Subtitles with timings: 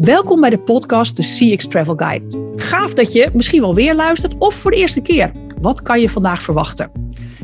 [0.00, 2.52] Welkom bij de podcast The CX Travel Guide.
[2.56, 5.32] Gaaf dat je misschien wel weer luistert of voor de eerste keer.
[5.60, 6.90] Wat kan je vandaag verwachten?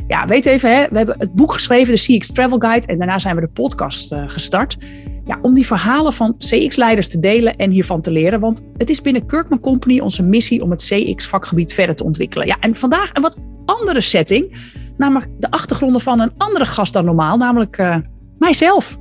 [0.07, 3.19] Ja, weet even, hè, we hebben het boek geschreven, de CX Travel Guide, en daarna
[3.19, 4.77] zijn we de podcast uh, gestart.
[5.25, 8.39] Ja, om die verhalen van CX-leiders te delen en hiervan te leren.
[8.39, 12.47] Want het is binnen Kirkman Company onze missie om het CX-vakgebied verder te ontwikkelen.
[12.47, 14.57] Ja, en vandaag een wat andere setting,
[14.97, 17.97] namelijk de achtergronden van een andere gast dan normaal, namelijk uh,
[18.37, 18.97] mijzelf.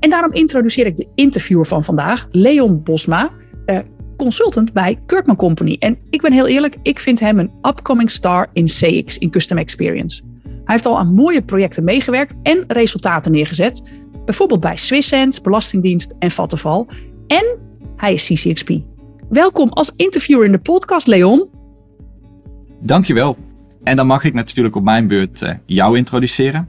[0.00, 3.30] En daarom introduceer ik de interviewer van vandaag, Leon Bosma,
[3.66, 3.78] uh,
[4.16, 5.76] consultant bij Kirkman Company.
[5.78, 9.58] En ik ben heel eerlijk, ik vind hem een upcoming star in CX, in Custom
[9.58, 10.22] Experience.
[10.42, 13.82] Hij heeft al aan mooie projecten meegewerkt en resultaten neergezet.
[14.24, 16.86] Bijvoorbeeld bij Swisssense, Belastingdienst en Vattenval.
[17.26, 17.58] En
[17.96, 18.70] hij is CCXP.
[19.28, 21.48] Welkom als interviewer in de podcast, Leon.
[22.80, 23.36] Dankjewel.
[23.82, 26.68] En dan mag ik natuurlijk op mijn beurt uh, jou introduceren.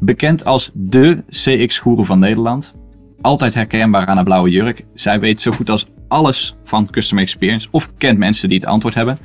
[0.00, 2.74] Bekend als de CX-goeroe van Nederland.
[3.20, 4.84] Altijd herkenbaar aan een blauwe jurk.
[4.94, 8.94] Zij weet zo goed als alles van Customer Experience of kent mensen die het antwoord
[8.94, 9.18] hebben.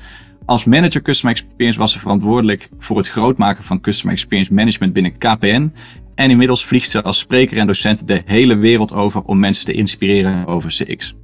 [0.45, 5.17] Als manager Customer Experience was ze verantwoordelijk voor het grootmaken van Customer Experience Management binnen
[5.17, 5.71] KPN.
[6.15, 9.71] En inmiddels vliegt ze als spreker en docent de hele wereld over om mensen te
[9.71, 11.15] inspireren over CX.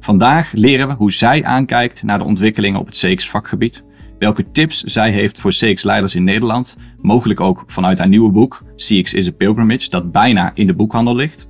[0.00, 3.84] Vandaag leren we hoe zij aankijkt naar de ontwikkelingen op het CX-vakgebied
[4.18, 9.14] welke tips zij heeft voor CX-leiders in Nederland, mogelijk ook vanuit haar nieuwe boek CX
[9.14, 11.48] is a Pilgrimage, dat bijna in de boekhandel ligt.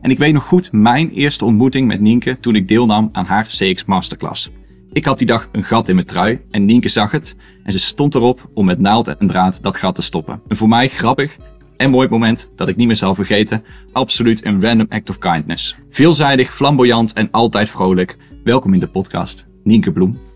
[0.00, 3.46] En ik weet nog goed mijn eerste ontmoeting met Nienke toen ik deelnam aan haar
[3.46, 4.50] CX Masterclass.
[4.92, 7.78] Ik had die dag een gat in mijn trui en Nienke zag het en ze
[7.78, 10.40] stond erop om met naald en draad dat gat te stoppen.
[10.48, 11.36] Een voor mij grappig
[11.76, 13.64] en mooi moment dat ik niet meer zal vergeten.
[13.92, 15.76] Absoluut een random act of kindness.
[15.90, 18.16] Veelzijdig, flamboyant en altijd vrolijk.
[18.44, 20.33] Welkom in de podcast, Nienke Bloem.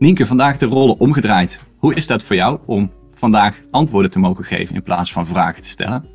[0.00, 1.60] Nienke, vandaag de rollen omgedraaid.
[1.76, 5.62] Hoe is dat voor jou om vandaag antwoorden te mogen geven in plaats van vragen
[5.62, 6.08] te stellen?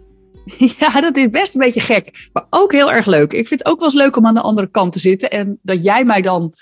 [0.79, 3.33] Ja, dat is best een beetje gek, maar ook heel erg leuk.
[3.33, 5.59] Ik vind het ook wel eens leuk om aan de andere kant te zitten en
[5.61, 6.53] dat jij mij dan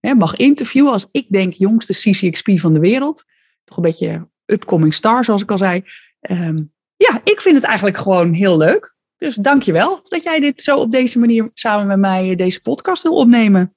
[0.00, 3.24] hè, mag interviewen als ik denk jongste CCXP van de wereld.
[3.64, 5.82] Toch een beetje upcoming star, zoals ik al zei.
[6.30, 8.96] Um, ja, ik vind het eigenlijk gewoon heel leuk.
[9.16, 12.60] Dus dank je wel dat jij dit zo op deze manier samen met mij deze
[12.60, 13.76] podcast wil opnemen.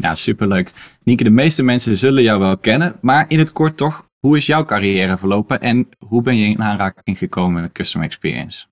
[0.00, 0.70] Ja, superleuk.
[1.04, 4.46] Nienke, de meeste mensen zullen jou wel kennen, maar in het kort toch, hoe is
[4.46, 8.66] jouw carrière verlopen en hoe ben je in aanraking gekomen met Customer Experience?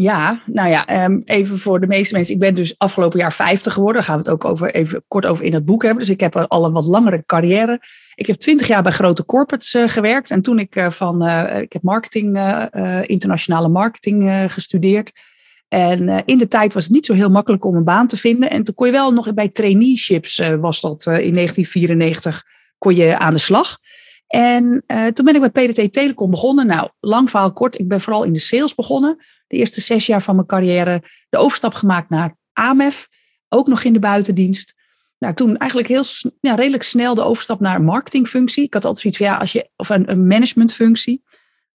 [0.00, 2.34] Ja, nou ja, ehm, even voor de meeste mensen.
[2.34, 3.96] Ik ben dus afgelopen jaar 50 geworden.
[3.96, 6.00] Daar gaan we het ook over, even kort over in het boek hebben.
[6.00, 7.80] Dus ik heb al een wat langere carrière.
[8.14, 10.30] Ik heb 20 jaar bij grote corporates uh, gewerkt.
[10.30, 12.38] En toen ik uh, van, uh, ik heb marketing,
[13.06, 15.12] internationale marketing gestudeerd.
[15.68, 18.16] En uh, in de tijd was het niet zo heel makkelijk om een baan te
[18.16, 18.50] vinden.
[18.50, 22.44] En toen kon je wel nog bij traineeships, uh, was dat uh, in 1994,
[22.78, 23.78] kon je aan de slag.
[24.26, 26.66] En toen ben ik bij PDT Telecom begonnen.
[26.66, 29.16] Nou, lang verhaal kort, ik ben vooral in de sales begonnen.
[29.46, 33.08] De eerste zes jaar van mijn carrière de overstap gemaakt naar AMEF,
[33.48, 34.74] ook nog in de buitendienst.
[35.18, 36.02] Nou, toen eigenlijk heel
[36.40, 38.64] ja, redelijk snel de overstap naar een marketingfunctie.
[38.64, 41.22] Ik had altijd zoiets van ja, als je, of een, een managementfunctie.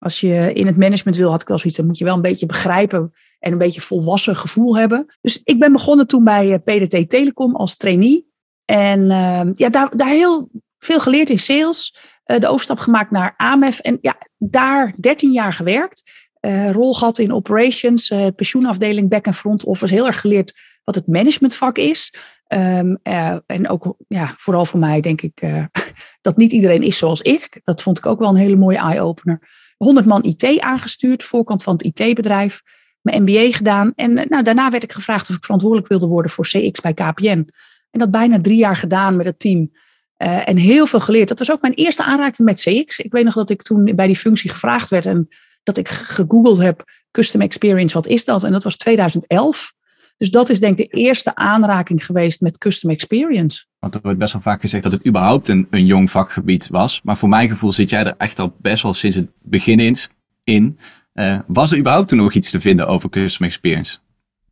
[0.04, 2.22] Als je in het management wil, had ik wel zoiets, dan moet je wel een
[2.22, 5.16] beetje begrijpen en een beetje volwassen gevoel hebben.
[5.22, 8.28] Dus ik ben begonnen toen bij eh, PDT Telecom als trainee.
[8.66, 11.98] En uh, ja, daar, daar heel veel geleerd in sales.
[12.26, 13.80] Uh, de overstap gemaakt naar AMEF.
[13.80, 16.12] En ja, daar 13 jaar gewerkt.
[16.42, 19.94] Uh, rol gehad in operations, pensioenafdeling, back- en front office.
[19.94, 22.14] Heel erg geleerd wat het managementvak is.
[22.48, 23.00] Um,
[23.46, 25.42] en ook ja, vooral voor mij denk ik
[26.22, 27.62] dat niet iedereen is zoals ik.
[27.64, 29.61] Dat vond ik ook wel een hele mooie eye-opener.
[29.84, 32.62] 100 man IT aangestuurd, voorkant van het IT-bedrijf
[33.02, 33.92] mijn MBA gedaan.
[33.96, 36.94] En eh, nou, daarna werd ik gevraagd of ik verantwoordelijk wilde worden voor CX bij
[36.94, 37.50] KPN.
[37.92, 39.72] En dat bijna drie jaar gedaan met het team.
[40.18, 41.28] Uh, en heel veel geleerd.
[41.28, 43.00] Dat was ook mijn eerste aanraking met CX.
[43.00, 45.28] Ik weet nog dat ik toen bij die functie gevraagd werd en
[45.64, 48.44] dat ik gegoogeld heb Custom Experience, wat is dat?
[48.44, 49.74] En dat was 2011.
[50.22, 53.66] Dus dat is denk ik de eerste aanraking geweest met Custom Experience.
[53.80, 57.02] Want er wordt best wel vaak gezegd dat het überhaupt een, een jong vakgebied was.
[57.04, 59.96] Maar voor mijn gevoel zit jij er echt al best wel sinds het begin
[60.44, 60.78] in.
[61.14, 63.98] Uh, was er überhaupt toen nog iets te vinden over customer experience?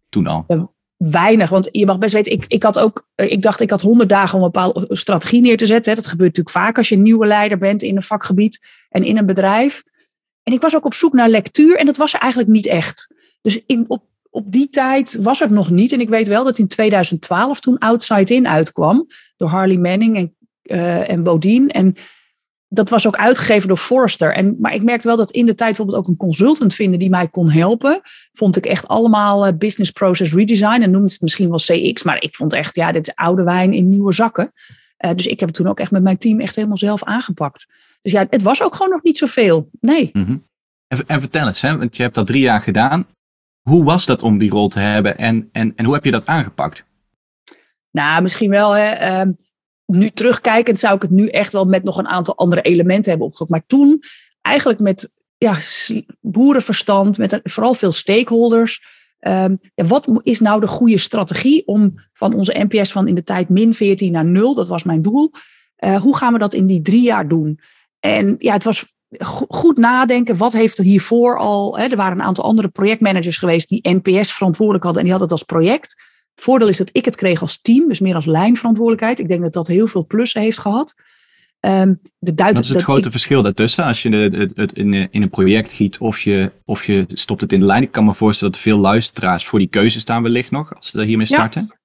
[0.10, 0.46] Toen al?
[0.98, 3.82] weinig, want je mag best weten, ik, ik had ook, eh, ik dacht ik had
[3.82, 5.96] honderd dagen om een bepaalde strategie neer te zetten.
[5.96, 9.18] Dat gebeurt natuurlijk vaak als je een nieuwe leider bent in een vakgebied en in
[9.18, 9.84] een bedrijf.
[10.44, 13.14] En ik was ook op zoek naar lectuur en dat was er eigenlijk niet echt.
[13.42, 15.92] Dus in, op, op die tijd was het nog niet.
[15.92, 20.36] En ik weet wel dat in 2012 toen Outside In uitkwam door Harley Manning en,
[20.64, 21.72] uh, en Bodine.
[21.72, 21.96] En
[22.68, 24.34] dat was ook uitgegeven door Forrester.
[24.34, 27.10] En, maar ik merkte wel dat in de tijd bijvoorbeeld ook een consultant vinden die
[27.10, 28.02] mij kon helpen.
[28.34, 30.82] Vond ik echt allemaal uh, business process redesign.
[30.82, 32.04] En noemde het misschien wel CX.
[32.04, 34.54] Maar ik vond echt, ja, dit is oude wijn in nieuwe zakken.
[35.06, 37.68] Uh, dus ik heb het toen ook echt met mijn team echt helemaal zelf aangepakt.
[38.02, 39.70] Dus ja, het was ook gewoon nog niet zoveel.
[39.80, 40.10] Nee.
[40.14, 40.44] -hmm.
[40.88, 43.08] en, en, vertel eens, hè, want je hebt dat drie jaar gedaan.
[43.62, 46.26] Hoe was dat om die rol te hebben en, en, en hoe heb je dat
[46.26, 46.86] aangepakt?
[47.92, 48.72] Nou, misschien wel.
[48.72, 49.32] Hè, ehm,
[49.86, 53.28] nu terugkijkend zou ik het nu echt wel met nog een aantal andere elementen hebben
[53.28, 53.52] opgezocht.
[53.52, 54.04] Maar toen
[54.42, 55.58] eigenlijk met ja,
[56.22, 58.82] boerenverstand, met vooral veel stakeholders.
[59.20, 63.50] Ehm, wat is nou de goede strategie om van onze NPS van in de tijd
[63.50, 65.32] min 14 naar 0, dat was mijn doel.
[65.84, 67.60] Uh, hoe gaan we dat in die drie jaar doen?
[68.00, 68.86] En ja, het was
[69.48, 70.38] goed nadenken.
[70.38, 71.78] Wat heeft er hiervoor al?
[71.78, 75.38] Hè, er waren een aantal andere projectmanagers geweest die NPS verantwoordelijk hadden en die hadden
[75.38, 75.96] het als project.
[76.36, 79.20] Het voordeel is dat ik het kreeg als team, dus meer als lijnverantwoordelijkheid.
[79.20, 80.96] Ik denk dat dat heel veel plussen heeft gehad.
[81.62, 83.84] Um, de dat is het grote verschil daartussen.
[83.84, 87.54] Als je het, het in, in, een project giet of je, of je stopt het
[87.54, 87.84] in de lijn.
[87.84, 91.04] Ik kan me voorstellen dat veel luisteraars voor die keuze staan wellicht nog, als ze
[91.04, 91.79] hiermee starten.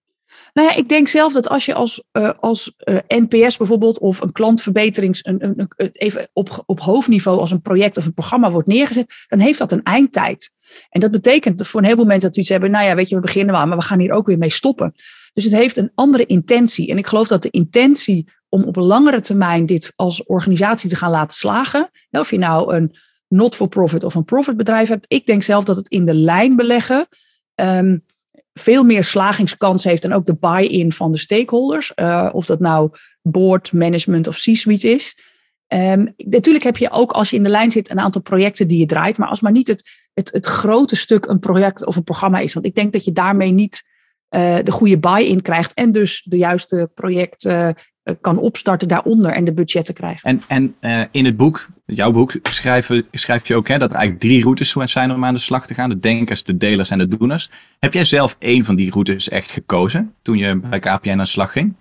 [0.55, 4.21] Nou ja, ik denk zelf dat als je als, uh, als eh, NPS bijvoorbeeld of
[4.21, 8.69] een klantverbeterings, een, een, even op, op hoofdniveau als een project of een programma wordt
[8.69, 10.51] neergezet, dan heeft dat een eindtijd.
[10.91, 13.15] En dat betekent voor een heleboel mensen dat we iets hebben, nou ja, weet je,
[13.15, 14.93] we beginnen wel, maar we gaan hier ook weer mee stoppen.
[15.33, 16.91] Dus het heeft een andere intentie.
[16.91, 21.11] En ik geloof dat de intentie om op langere termijn dit als organisatie te gaan
[21.11, 22.97] laten slagen, of je nou een
[23.29, 27.09] not-for-profit of een profit bedrijf hebt, ik denk zelf dat het in de lijn beleggen
[27.55, 28.05] um,
[28.61, 31.93] veel meer slagingskans heeft en ook de buy-in van de stakeholders.
[31.97, 32.91] Uh, of dat nou
[33.23, 35.17] board, management of C-suite is.
[35.69, 38.79] Um, natuurlijk heb je ook als je in de lijn zit een aantal projecten die
[38.79, 42.05] je draait, maar als maar niet het, het, het grote stuk een project of een
[42.05, 42.55] programma is.
[42.55, 43.83] Want ik denk dat je daarmee niet
[44.31, 49.45] uh, de goede buy-in krijgt en dus de juiste projecten uh, kan opstarten daaronder en
[49.45, 50.25] de budgetten krijgt.
[50.25, 50.77] En, en
[51.11, 54.75] in het boek, jouw boek, schrijf, schrijf je ook hè, dat er eigenlijk drie routes
[54.93, 55.89] zijn om aan de slag te gaan.
[55.89, 57.51] De denkers, de delers en de doeners.
[57.79, 61.27] Heb jij zelf één van die routes echt gekozen toen je bij KPN aan de
[61.27, 61.75] slag ging?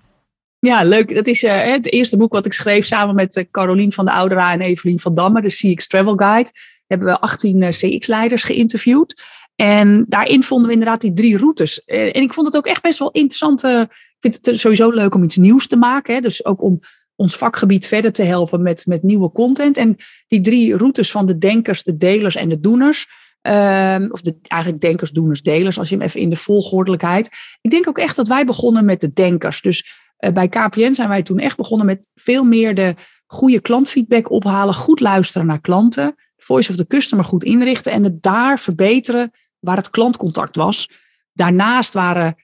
[0.60, 1.16] Ja, leuk.
[1.16, 4.12] Dat is uh, het eerste boek wat ik schreef samen met uh, Carolien van de
[4.12, 6.52] Oudera en Evelien van Damme, de CX Travel Guide.
[6.88, 9.22] Hebben we 18 uh, CX-leiders geïnterviewd.
[9.56, 11.84] En daarin vonden we inderdaad die drie routes.
[11.86, 13.64] En ik vond het ook echt best wel interessant.
[13.64, 13.88] ik
[14.20, 16.14] vind het sowieso leuk om iets nieuws te maken.
[16.14, 16.22] Hè?
[16.22, 16.80] Dus ook om
[17.16, 19.78] ons vakgebied verder te helpen met, met nieuwe content.
[19.78, 19.96] En
[20.28, 23.08] die drie routes van de denkers, de delers en de doeners.
[23.42, 27.30] Um, of de, eigenlijk denkers, doeners, delers, als je hem even in de volgordelijkheid.
[27.62, 29.62] Ik denk ook echt dat wij begonnen met de denkers.
[29.62, 32.96] Dus uh, bij KPN zijn wij toen echt begonnen met veel meer de
[33.26, 38.22] goede klantfeedback ophalen, goed luisteren naar klanten, voice of the customer goed inrichten en het
[38.22, 40.90] daar verbeteren waar het klantcontact was.
[41.34, 42.36] Daarnaast waren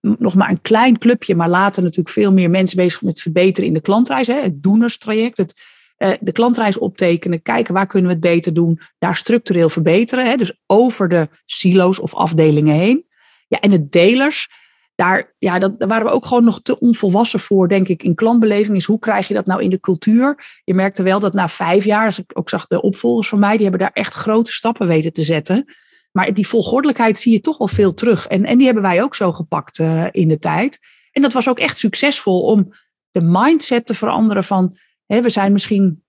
[0.00, 3.74] nog maar een klein clubje, maar later natuurlijk veel meer mensen bezig met verbeteren in
[3.74, 4.26] de klantreis.
[4.26, 5.54] Hè, het doenerstraject, het,
[5.98, 10.26] uh, de klantreis optekenen, kijken waar kunnen we het beter doen, daar structureel verbeteren.
[10.26, 13.06] Hè, dus over de silo's of afdelingen heen.
[13.48, 14.48] Ja, en het delers,
[14.94, 18.14] daar, ja, dat, daar waren we ook gewoon nog te onvolwassen voor, denk ik, in
[18.14, 18.76] klantbeleving.
[18.76, 20.44] Is hoe krijg je dat nou in de cultuur?
[20.64, 23.52] Je merkte wel dat na vijf jaar, als ik ook zag de opvolgers van mij,
[23.52, 25.64] die hebben daar echt grote stappen weten te zetten.
[26.12, 28.26] Maar die volgordelijkheid zie je toch wel veel terug.
[28.26, 30.78] En, en die hebben wij ook zo gepakt uh, in de tijd.
[31.12, 32.72] En dat was ook echt succesvol om
[33.10, 34.76] de mindset te veranderen van,
[35.06, 36.02] hè, we zijn misschien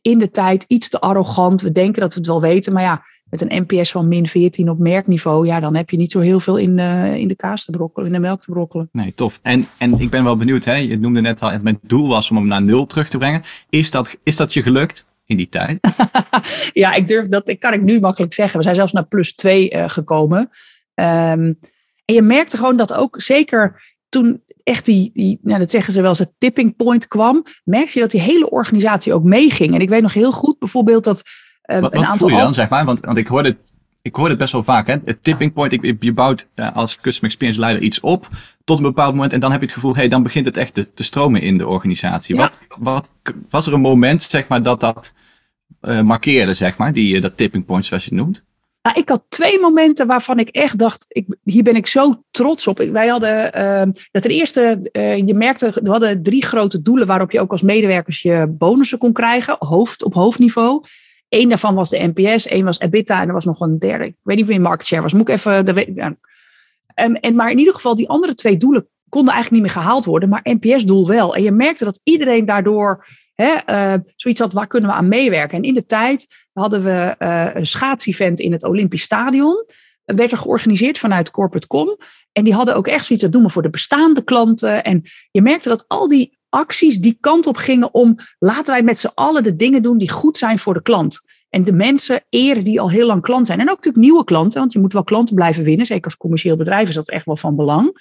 [0.00, 1.60] in de tijd iets te arrogant.
[1.60, 4.68] We denken dat we het wel weten, maar ja, met een NPS van min 14
[4.68, 7.64] op merkniveau, ja, dan heb je niet zo heel veel in, uh, in de kaas
[7.64, 8.88] te brokkelen, in de melk te brokkelen.
[8.92, 9.38] Nee, tof.
[9.42, 10.74] En, en ik ben wel benieuwd, hè?
[10.74, 13.42] je noemde net al, mijn doel was om hem naar nul terug te brengen.
[13.70, 15.10] Is dat, is dat je gelukt?
[15.24, 15.78] In die tijd?
[16.72, 18.56] ja, ik durf dat, kan ik nu makkelijk zeggen.
[18.56, 20.38] We zijn zelfs naar plus 2 uh, gekomen.
[20.94, 21.58] Um,
[22.04, 26.02] en je merkte gewoon dat ook, zeker toen echt die, die nou, dat zeggen ze
[26.02, 29.74] wel het tipping point kwam, merkte je dat die hele organisatie ook meeging.
[29.74, 31.22] En ik weet nog heel goed bijvoorbeeld dat.
[31.66, 32.84] Uh, wat, een aantal voel je dan, zeg maar?
[32.84, 33.56] Want, want ik hoorde
[34.02, 34.86] ik hoor het best wel vaak.
[34.86, 34.96] Hè?
[35.04, 38.28] Het tipping point, ik, je bouwt uh, als customer experience leider iets op
[38.64, 39.32] tot een bepaald moment.
[39.32, 41.58] En dan heb je het gevoel, hey, dan begint het echt te, te stromen in
[41.58, 42.36] de organisatie.
[42.36, 43.12] Wat, wat,
[43.48, 45.12] was er een moment, zeg maar, dat dat
[45.82, 48.44] uh, markeerde, zeg maar, die, dat tipping point zoals je het noemt?
[48.82, 52.66] Nou, ik had twee momenten waarvan ik echt dacht, ik, hier ben ik zo trots
[52.66, 52.78] op.
[52.78, 57.30] Wij hadden, uh, dat ten eerste, uh, je merkte, we hadden drie grote doelen waarop
[57.30, 60.82] je ook als medewerkers je bonussen kon krijgen, hoofd, op hoofdniveau.
[61.32, 64.04] Eén daarvan was de NPS, één was EBITDA en er was nog een derde.
[64.04, 65.12] Ik weet niet wie market share was.
[65.12, 65.94] Moet ik even.
[65.94, 66.14] Ja.
[66.94, 70.28] en, maar in ieder geval, die andere twee doelen konden eigenlijk niet meer gehaald worden,
[70.28, 71.34] maar NPS-doel wel.
[71.34, 75.58] En je merkte dat iedereen daardoor uh, zoiets had, waar kunnen we aan meewerken?
[75.58, 79.64] En in de tijd hadden we uh, een schaatsevent in het Olympisch Stadion.
[80.04, 81.96] werd er georganiseerd vanuit Corporate Com.
[82.32, 84.84] En die hadden ook echt zoiets, dat doen voor de bestaande klanten.
[84.84, 88.98] En je merkte dat al die acties die kant op gingen om laten wij met
[88.98, 91.20] z'n allen de dingen doen die goed zijn voor de klant.
[91.50, 93.60] En de mensen eren die al heel lang klant zijn.
[93.60, 95.86] En ook natuurlijk nieuwe klanten, want je moet wel klanten blijven winnen.
[95.86, 97.92] Zeker als commercieel bedrijf is dat echt wel van belang.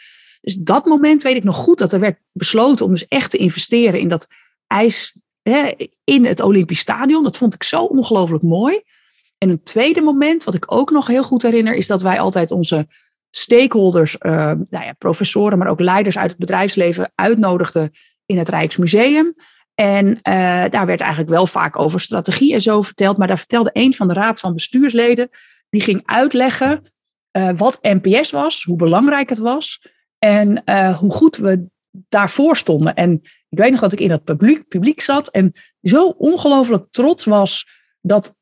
[0.42, 3.38] Dus dat moment weet ik nog goed dat er werd besloten om dus echt te
[3.38, 4.28] investeren in dat
[4.68, 5.72] ijs hè,
[6.04, 7.24] in het Olympisch Stadion.
[7.24, 8.82] Dat vond ik zo ongelooflijk mooi.
[9.38, 12.52] En een tweede moment, wat ik ook nog heel goed herinner, is dat wij altijd
[12.52, 12.88] onze
[13.30, 14.32] stakeholders, uh,
[14.70, 17.92] nou ja, professoren, maar ook leiders uit het bedrijfsleven uitnodigde
[18.32, 19.36] in het Rijksmuseum.
[19.74, 20.14] En uh,
[20.70, 23.18] daar werd eigenlijk wel vaak over strategie en zo verteld.
[23.18, 25.30] Maar daar vertelde een van de raad van bestuursleden,
[25.70, 26.82] die ging uitleggen
[27.38, 29.82] uh, wat NPS was, hoe belangrijk het was
[30.18, 32.96] en hoe goed we daarvoor stonden.
[32.96, 37.26] En ik weet nog dat ik in dat publiek, publiek zat en zo ongelooflijk trots
[37.26, 37.68] was
[38.02, 38.36] dat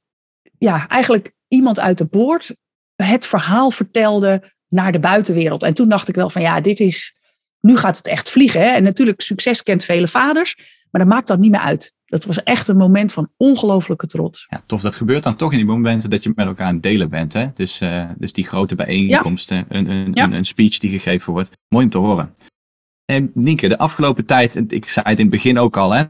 [0.57, 2.55] ja, eigenlijk iemand uit de boord
[2.95, 5.63] het verhaal vertelde naar de buitenwereld.
[5.63, 7.17] En toen dacht ik wel van ja, dit is,
[7.61, 8.61] nu gaat het echt vliegen.
[8.61, 8.67] Hè?
[8.67, 10.55] En natuurlijk, succes kent vele vaders,
[10.91, 11.97] maar dat maakt dat niet meer uit.
[12.05, 14.45] Dat was echt een moment van ongelooflijke trots.
[14.49, 14.81] Ja, tof.
[14.81, 17.33] Dat gebeurt dan toch in die momenten dat je met elkaar aan het delen bent.
[17.33, 17.47] Hè?
[17.53, 20.23] Dus, uh, dus die grote bijeenkomsten, een, een, ja.
[20.23, 21.51] een, een, speech die gegeven wordt.
[21.67, 22.33] Mooi om te horen.
[23.05, 26.07] En Nienke, de afgelopen tijd, ik zei het in het begin ook al, hè, uh,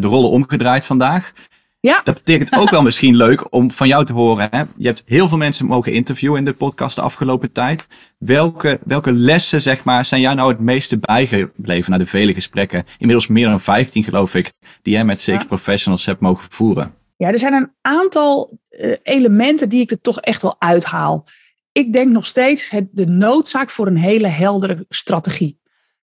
[0.00, 1.32] de rollen omgedraaid vandaag.
[1.80, 2.00] Ja.
[2.04, 4.48] Dat betekent ook wel misschien leuk om van jou te horen.
[4.50, 4.62] Hè?
[4.76, 7.88] Je hebt heel veel mensen mogen interviewen in de podcast de afgelopen tijd.
[8.18, 12.84] Welke, welke lessen, zeg maar, zijn jou nou het meeste bijgebleven na de vele gesprekken?
[12.98, 16.94] Inmiddels meer dan 15, geloof ik, die jij met zeker professionals hebt mogen voeren.
[17.16, 21.26] Ja, er zijn een aantal uh, elementen die ik er toch echt wel uithaal.
[21.72, 25.57] Ik denk nog steeds het, de noodzaak voor een hele heldere strategie.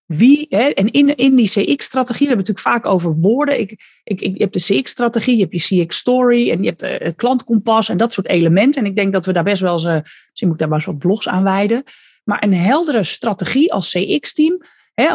[0.06, 3.60] Wie, hè, en in, in die CX-strategie, we hebben het natuurlijk vaak over woorden.
[3.60, 7.14] Ik, ik, ik, je de CX-strategie, je hebt je CX-story en je hebt eh, het
[7.14, 8.84] klantkompas en dat soort elementen.
[8.84, 10.78] En ik denk dat we daar best wel eens, uh, misschien moet ik daar maar
[10.78, 11.84] eens wat blogs aan wijden.
[12.24, 14.62] Maar een heldere strategie als CX-team.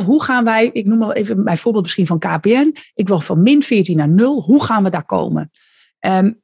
[0.05, 2.75] hoe gaan wij, ik noem maar even bijvoorbeeld misschien van KPN.
[2.93, 4.41] Ik wil van min 14 naar 0.
[4.41, 5.51] Hoe gaan we daar komen?
[5.99, 6.41] Um,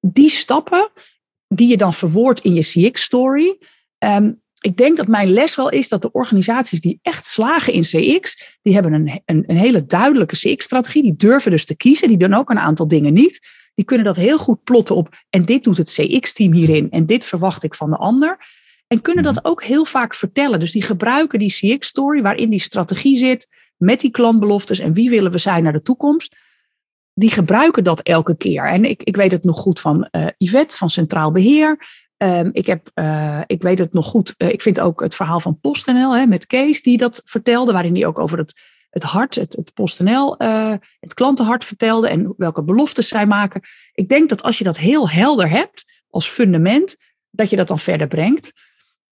[0.00, 0.90] die stappen
[1.48, 3.58] die je dan verwoordt in je CX-story.
[3.98, 7.82] Um, ik denk dat mijn les wel is dat de organisaties die echt slagen in
[7.82, 11.02] CX, die hebben een, een, een hele duidelijke CX-strategie.
[11.02, 12.08] Die durven dus te kiezen.
[12.08, 13.40] Die doen ook een aantal dingen niet.
[13.74, 15.08] Die kunnen dat heel goed plotten op.
[15.30, 16.90] En dit doet het CX-team hierin.
[16.90, 18.38] En dit verwacht ik van de ander.
[18.86, 20.60] En kunnen dat ook heel vaak vertellen.
[20.60, 23.48] Dus die gebruiken die CX-story waarin die strategie zit.
[23.76, 26.36] Met die klantbeloftes en wie willen we zijn naar de toekomst.
[27.14, 28.68] Die gebruiken dat elke keer.
[28.68, 31.78] En ik, ik weet het nog goed van uh, Yvette van Centraal Beheer.
[32.22, 34.34] Um, ik, heb, uh, ik weet het nog goed.
[34.38, 37.94] Uh, ik vind ook het verhaal van PostNL hè, met Kees, die dat vertelde, waarin
[37.94, 38.60] hij ook over het,
[38.90, 43.60] het hart, het, het PostNL, uh, het klantenhart vertelde en welke beloftes zij maken.
[43.92, 46.96] Ik denk dat als je dat heel helder hebt als fundament,
[47.30, 48.52] dat je dat dan verder brengt.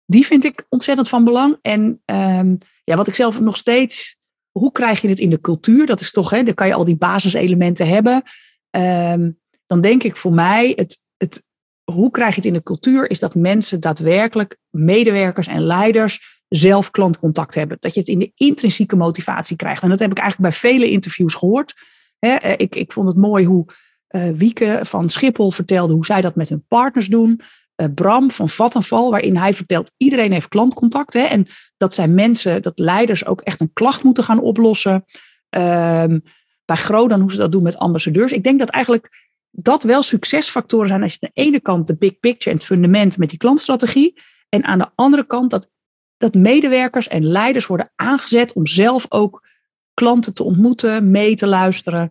[0.07, 1.59] Die vind ik ontzettend van belang.
[1.63, 4.17] En um, ja, wat ik zelf nog steeds,
[4.51, 5.87] hoe krijg je het in de cultuur?
[5.87, 8.23] Dat is toch, hè, dan kan je al die basiselementen hebben.
[8.71, 11.47] Um, dan denk ik voor mij het, het
[11.93, 13.11] hoe krijg je het in de cultuur?
[13.11, 17.77] Is dat mensen daadwerkelijk, medewerkers en leiders, zelf klantcontact hebben.
[17.81, 19.83] Dat je het in de intrinsieke motivatie krijgt.
[19.83, 21.75] En dat heb ik eigenlijk bij vele interviews gehoord.
[22.19, 23.67] Eh, ik, ik vond het mooi hoe
[24.11, 27.41] uh, Wieke van Schiphol vertelde hoe zij dat met hun partners doen.
[27.77, 31.13] Uh, Bram van Vattenval, waarin hij vertelt, iedereen heeft klantcontact.
[31.13, 35.05] Hè, en dat zijn mensen, dat leiders ook echt een klacht moeten gaan oplossen.
[35.49, 36.19] Ehm,
[36.65, 38.33] bij Grodan hoe ze dat doen met ambassadeurs.
[38.33, 41.97] Ik denk dat eigenlijk dat wel succesfactoren zijn als je aan de ene kant de
[41.97, 44.15] big picture en het fundament met die klantstrategie.
[44.49, 45.71] En aan de andere kant dat,
[46.17, 49.47] dat medewerkers en leiders worden aangezet om zelf ook
[49.95, 52.09] klanten te ontmoeten, mee te luisteren.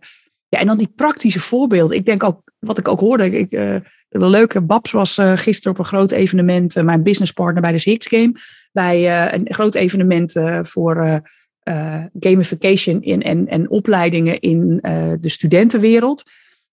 [0.48, 1.96] Ja, en dan die praktische voorbeelden.
[1.96, 5.84] Ik denk ook, wat ik ook hoorde, ik, uh, Babs was uh, gisteren op een
[5.84, 8.32] groot evenement, uh, mijn businesspartner bij de Six Game,
[8.72, 11.22] bij een groot evenement voor
[12.18, 14.78] gamification in, en, en opleidingen in
[15.20, 16.24] de studentenwereld.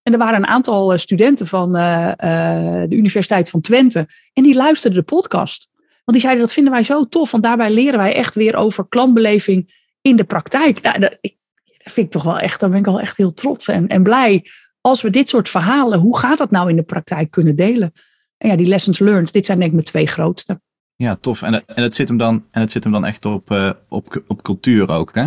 [0.06, 4.08] En er waren een aantal eh, studenten van uh, uh, de Universiteit van Twente.
[4.32, 5.68] En die luisterden de podcast.
[5.76, 7.30] Want die zeiden, dat vinden wij zo tof.
[7.30, 10.80] Want daarbij leren wij echt weer over klantbeleving in de praktijk.
[10.82, 11.36] Nou, dat, ik,
[11.78, 14.46] vind ik toch wel echt, daar ben ik wel echt heel trots en, en blij.
[14.80, 17.92] Als we dit soort verhalen, hoe gaat dat nou in de praktijk kunnen delen?
[18.36, 20.60] En ja, die lessons learned, dit zijn denk ik mijn twee grootste.
[20.96, 21.42] Ja, tof.
[21.42, 24.42] En, en, het, zit hem dan, en het zit hem dan echt op, op, op
[24.42, 25.26] cultuur ook, hè?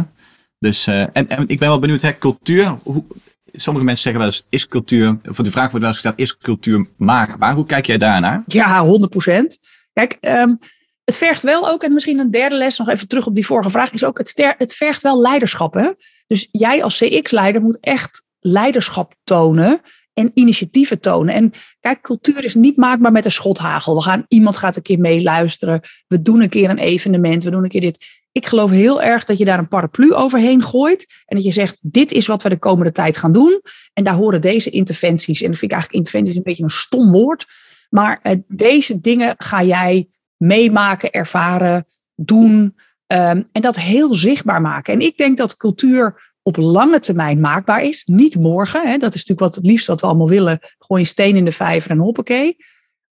[0.59, 3.03] Dus, en, en ik ben wel benieuwd, hè, cultuur, hoe,
[3.51, 6.37] sommige mensen zeggen wel eens, is cultuur, voor de vraag wordt wel eens gesteld, is
[6.37, 7.53] cultuur maakbaar?
[7.53, 8.43] Hoe kijk jij daarnaar?
[8.47, 9.57] Ja, 100 procent.
[9.93, 10.59] Kijk, um,
[11.05, 13.69] het vergt wel ook, en misschien een derde les, nog even terug op die vorige
[13.69, 15.73] vraag, is ook, het, het vergt wel leiderschap.
[15.73, 15.89] Hè?
[16.27, 19.81] Dus jij als CX-leider moet echt leiderschap tonen
[20.19, 21.33] en initiatieven tonen.
[21.33, 23.95] En kijk, cultuur is niet maakbaar met een schothagel.
[23.95, 25.81] We gaan, iemand gaat een keer meeluisteren.
[26.07, 27.43] We doen een keer een evenement.
[27.43, 28.05] We doen een keer dit.
[28.31, 31.23] Ik geloof heel erg dat je daar een paraplu overheen gooit.
[31.25, 33.61] En dat je zegt, dit is wat we de komende tijd gaan doen.
[33.93, 35.41] En daar horen deze interventies.
[35.41, 37.45] En dat vind ik eigenlijk interventies een beetje een stom woord.
[37.89, 40.07] Maar uh, deze dingen ga jij
[40.37, 41.85] meemaken, ervaren,
[42.15, 42.75] doen.
[43.07, 44.93] Um, en dat heel zichtbaar maken.
[44.93, 48.03] En ik denk dat cultuur op lange termijn maakbaar is.
[48.05, 48.87] Niet morgen.
[48.87, 48.97] Hè.
[48.97, 50.59] Dat is natuurlijk wat het liefst wat we allemaal willen.
[50.77, 52.57] Gooi een steen in de vijver en hoppakee.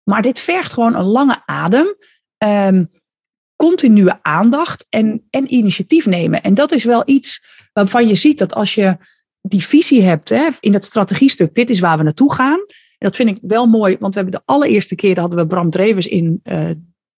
[0.02, 1.96] Maar dit vergt gewoon een lange adem.
[2.44, 2.90] Um,
[3.56, 6.42] continue aandacht en, en initiatief nemen.
[6.42, 8.96] En dat is wel iets waarvan je ziet dat als je
[9.40, 12.58] die visie hebt hè, in het strategiestuk, dit is waar we naartoe gaan.
[12.98, 15.70] En dat vind ik wel mooi, want we hebben de allereerste keer hadden we Bram
[15.70, 16.70] Drevers in, uh,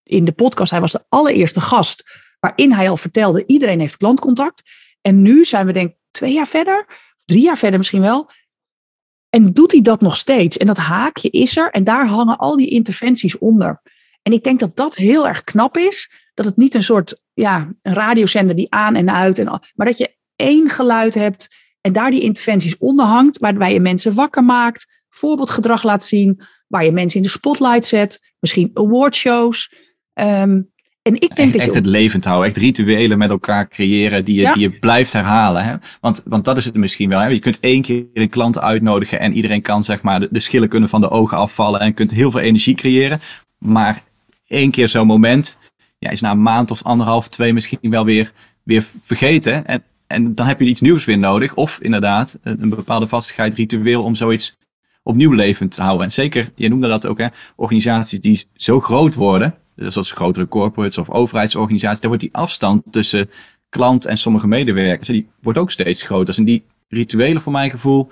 [0.03, 0.71] in de podcast.
[0.71, 4.63] Hij was de allereerste gast waarin hij al vertelde, iedereen heeft klantcontact.
[5.01, 6.87] En nu zijn we denk twee jaar verder,
[7.25, 8.31] drie jaar verder misschien wel.
[9.29, 10.57] En doet hij dat nog steeds?
[10.57, 13.83] En dat haakje is er en daar hangen al die interventies onder.
[14.23, 16.11] En ik denk dat dat heel erg knap is.
[16.35, 19.99] Dat het niet een soort ja, een radiozender die aan en uit, en, maar dat
[19.99, 21.49] je één geluid hebt
[21.81, 26.85] en daar die interventies onder hangt, waarbij je mensen wakker maakt, voorbeeldgedrag laat zien, waar
[26.85, 29.75] je mensen in de spotlight zet, misschien awardshows.
[30.15, 30.73] Um,
[31.09, 34.41] en ik denk echt, dat echt het levend houden, echt rituelen met elkaar creëren die
[34.41, 35.65] je, die je blijft herhalen.
[35.65, 35.75] Hè?
[36.01, 37.21] Want, want dat is het misschien wel.
[37.21, 37.27] Hè?
[37.27, 40.69] Je kunt één keer een klant uitnodigen en iedereen kan zeg maar de, de schillen
[40.69, 43.21] kunnen van de ogen afvallen en kunt heel veel energie creëren.
[43.59, 44.03] Maar
[44.47, 45.59] één keer zo'n moment
[45.99, 49.67] ja, is na een maand of anderhalf, twee misschien wel weer, weer vergeten.
[49.67, 51.55] En, en dan heb je iets nieuws weer nodig.
[51.55, 54.57] Of inderdaad een bepaalde vastigheid, ritueel om zoiets
[55.03, 56.05] opnieuw levend te houden.
[56.05, 60.99] En zeker, je noemde dat ook, hè, organisaties die zo groot worden, zoals grotere corporates
[60.99, 63.31] of overheidsorganisaties, daar wordt die afstand tussen
[63.69, 66.39] klant en sommige medewerkers, die wordt ook steeds groter.
[66.39, 68.09] En die rituelen, voor mijn gevoel,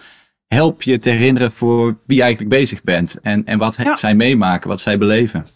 [0.47, 3.19] help je te herinneren voor wie je eigenlijk bezig bent.
[3.23, 5.47] En, en wat zij meemaken, wat zij beleven.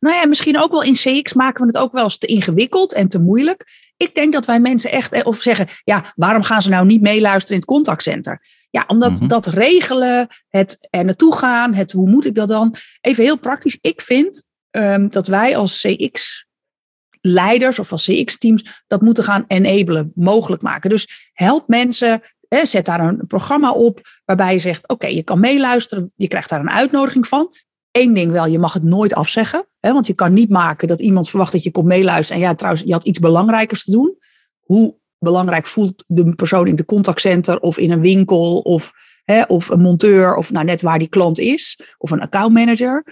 [0.00, 2.94] Nou ja, misschien ook wel in CX maken we het ook wel eens te ingewikkeld
[2.94, 3.64] en te moeilijk.
[3.96, 7.00] Ik denk dat wij mensen echt, eh, of zeggen, ja, waarom gaan ze nou niet
[7.00, 8.40] meeluisteren in het contactcenter?
[8.70, 9.26] Ja, omdat mhm.
[9.26, 12.74] dat regelen, het er naartoe gaan, het hoe moet ik dat dan?
[13.00, 13.78] Even heel praktisch.
[13.80, 14.45] Ik vind
[14.76, 20.90] um, dat wij als CX-leiders of als CX-teams dat moeten gaan enablen, mogelijk maken.
[20.90, 26.12] Dus help mensen, zet daar een programma op waarbij je zegt: Oké, je kan meeluisteren,
[26.16, 27.52] je krijgt daar een uitnodiging van.
[27.90, 29.66] Eén ding wel, je mag het nooit afzeggen.
[29.80, 32.42] Hè, want je kan niet maken dat iemand verwacht dat je komt meeluisteren.
[32.42, 34.18] En ja, trouwens, je had iets belangrijkers te doen.
[34.60, 38.92] Hoe belangrijk voelt de persoon in de contactcenter of in een winkel of,
[39.24, 43.04] hè, of een monteur of nou, net waar die klant is of een accountmanager.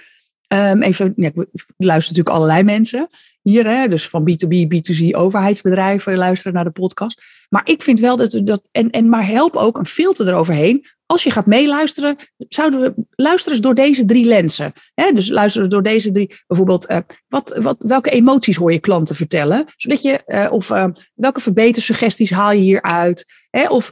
[0.48, 3.08] Um, even, ja, ik luister natuurlijk allerlei mensen
[3.42, 7.22] hier, hè, dus van B2B, B2C, overheidsbedrijven luisteren naar de podcast.
[7.48, 10.86] Maar ik vind wel dat, dat en, en maar help ook een filter eroverheen.
[11.06, 12.16] Als je gaat meeluisteren,
[12.48, 14.72] zouden we luisteren door deze drie lenzen.
[14.94, 15.12] Hè?
[15.12, 19.64] Dus luisteren door deze drie, bijvoorbeeld, uh, wat, wat, welke emoties hoor je klanten vertellen?
[19.76, 23.24] Zodat je, uh, of uh, welke verbetersuggesties haal je hieruit?
[23.50, 23.66] Hè?
[23.66, 23.90] Of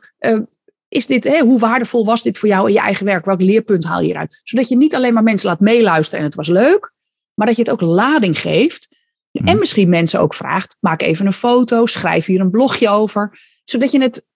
[0.93, 3.25] is dit, hè, hoe waardevol was dit voor jou in je eigen werk?
[3.25, 4.41] Welk leerpunt haal je hieruit?
[4.45, 6.93] Zodat je niet alleen maar mensen laat meeluisteren en het was leuk,
[7.35, 8.97] maar dat je het ook lading geeft.
[9.33, 9.59] En mhm.
[9.59, 13.39] misschien mensen ook vraagt, maak even een foto, schrijf hier een blogje over.
[13.65, 14.27] Zodat je het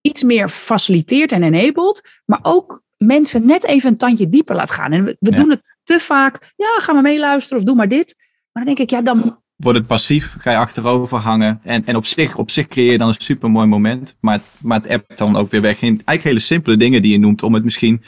[0.00, 4.92] iets meer faciliteert en enabled, maar ook mensen net even een tandje dieper laat gaan.
[4.92, 8.14] En we, doen het te vaak, ja, ga maar meeluisteren of doe maar dit.
[8.52, 11.60] Maar dan denk ik, ja, dan, wordt het passief, ga je achterover hangen.
[11.62, 14.16] En, en op, zich, op zich creëer je dan een super mooi moment.
[14.20, 15.82] Maar het, maar het app dan ook weer weg.
[15.82, 17.42] eigenlijk hele simpele dingen die je noemt.
[17.42, 18.02] Om het misschien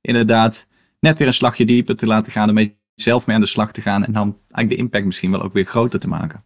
[0.00, 0.66] inderdaad
[1.00, 2.48] net weer een slagje dieper te laten gaan.
[2.48, 4.04] Ermee zelf mee aan de slag te gaan.
[4.04, 6.44] En dan eigenlijk de impact misschien wel ook weer groter te maken.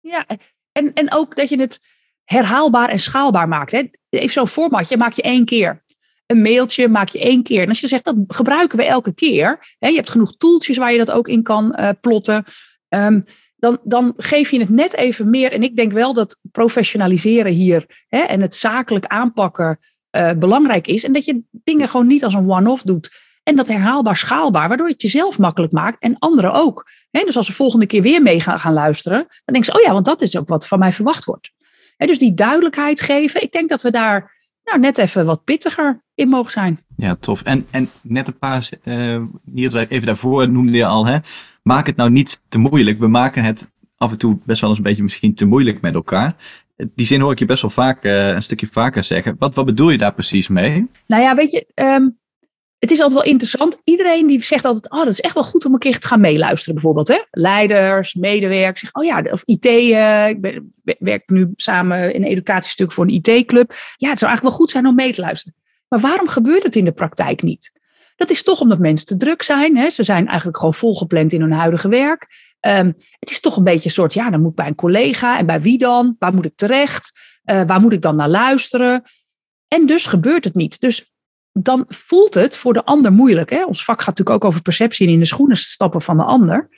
[0.00, 0.26] Ja,
[0.72, 1.80] en, en ook dat je het
[2.24, 3.72] herhaalbaar en schaalbaar maakt.
[3.72, 3.90] Hè?
[4.08, 5.84] Even zo'n formatje maak je één keer.
[6.26, 7.62] Een mailtje maak je één keer.
[7.62, 9.76] En als je zegt, dat gebruiken we elke keer.
[9.78, 9.88] Hè?
[9.88, 12.44] Je hebt genoeg tooltjes waar je dat ook in kan uh, plotten.
[12.88, 13.24] Um,
[13.60, 15.52] dan, dan geef je het net even meer.
[15.52, 19.78] En ik denk wel dat professionaliseren hier hè, en het zakelijk aanpakken
[20.10, 21.04] uh, belangrijk is.
[21.04, 23.10] En dat je dingen gewoon niet als een one-off doet.
[23.42, 26.86] En dat herhaalbaar, schaalbaar, waardoor je het jezelf makkelijk maakt en anderen ook.
[27.10, 29.92] Dus als ze volgende keer weer mee gaan, gaan luisteren, dan denken ze, oh ja,
[29.92, 31.50] want dat is ook wat van mij verwacht wordt.
[31.96, 34.32] Hè, dus die duidelijkheid geven, ik denk dat we daar
[34.64, 36.84] nou, net even wat pittiger in mogen zijn.
[36.96, 37.42] Ja, tof.
[37.42, 39.22] En, en net een paar, uh,
[39.54, 41.18] even daarvoor noemde je al, hè,
[41.62, 42.98] maak het nou niet te moeilijk.
[42.98, 45.94] We maken het af en toe best wel eens een beetje misschien te moeilijk met
[45.94, 46.36] elkaar.
[46.94, 49.36] Die zin hoor ik je best wel vaak uh, een stukje vaker zeggen.
[49.38, 50.90] Wat, wat bedoel je daar precies mee?
[51.06, 52.18] Nou ja, weet je, um,
[52.80, 53.80] het is altijd wel interessant.
[53.84, 56.20] Iedereen die zegt altijd, oh, dat is echt wel goed om een keer te gaan
[56.20, 57.08] meeluisteren bijvoorbeeld.
[57.08, 57.22] Hè?
[57.30, 59.66] Leiders, medewerkers, oh ja, of IT.
[59.66, 60.60] Uh, ik
[60.98, 63.72] werk nu samen in een educatiestuk voor een IT-club.
[63.96, 65.54] Ja, het zou eigenlijk wel goed zijn om mee te luisteren.
[65.88, 67.79] Maar waarom gebeurt het in de praktijk niet?
[68.20, 69.76] Dat is toch omdat mensen te druk zijn.
[69.76, 69.90] Hè?
[69.90, 72.26] Ze zijn eigenlijk gewoon volgepland in hun huidige werk.
[72.60, 75.38] Um, het is toch een beetje een soort, ja, dan moet ik bij een collega.
[75.38, 76.16] En bij wie dan?
[76.18, 77.12] Waar moet ik terecht?
[77.44, 79.02] Uh, waar moet ik dan naar luisteren?
[79.68, 80.80] En dus gebeurt het niet.
[80.80, 81.12] Dus
[81.52, 83.50] dan voelt het voor de ander moeilijk.
[83.50, 83.64] Hè?
[83.64, 86.68] Ons vak gaat natuurlijk ook over perceptie en in de schoenen stappen van de ander.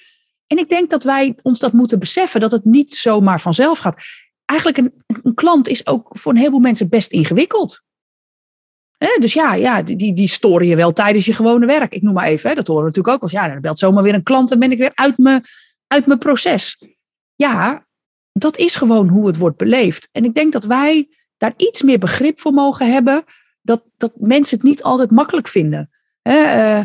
[0.46, 4.02] En ik denk dat wij ons dat moeten beseffen, dat het niet zomaar vanzelf gaat.
[4.44, 7.82] Eigenlijk een, een klant is ook voor een heleboel mensen best ingewikkeld.
[9.18, 11.92] Dus ja, ja die, die storen je wel tijdens je gewone werk.
[11.92, 14.14] Ik noem maar even, dat horen we natuurlijk ook als ja, dan belt zomaar weer
[14.14, 15.44] een klant en ben ik weer uit mijn,
[15.86, 16.78] uit mijn proces.
[17.34, 17.86] ja,
[18.32, 20.08] dat is gewoon hoe het wordt beleefd.
[20.12, 23.24] En ik denk dat wij daar iets meer begrip voor mogen hebben.
[23.62, 25.90] Dat, dat mensen het niet altijd makkelijk vinden.
[26.22, 26.80] Uh,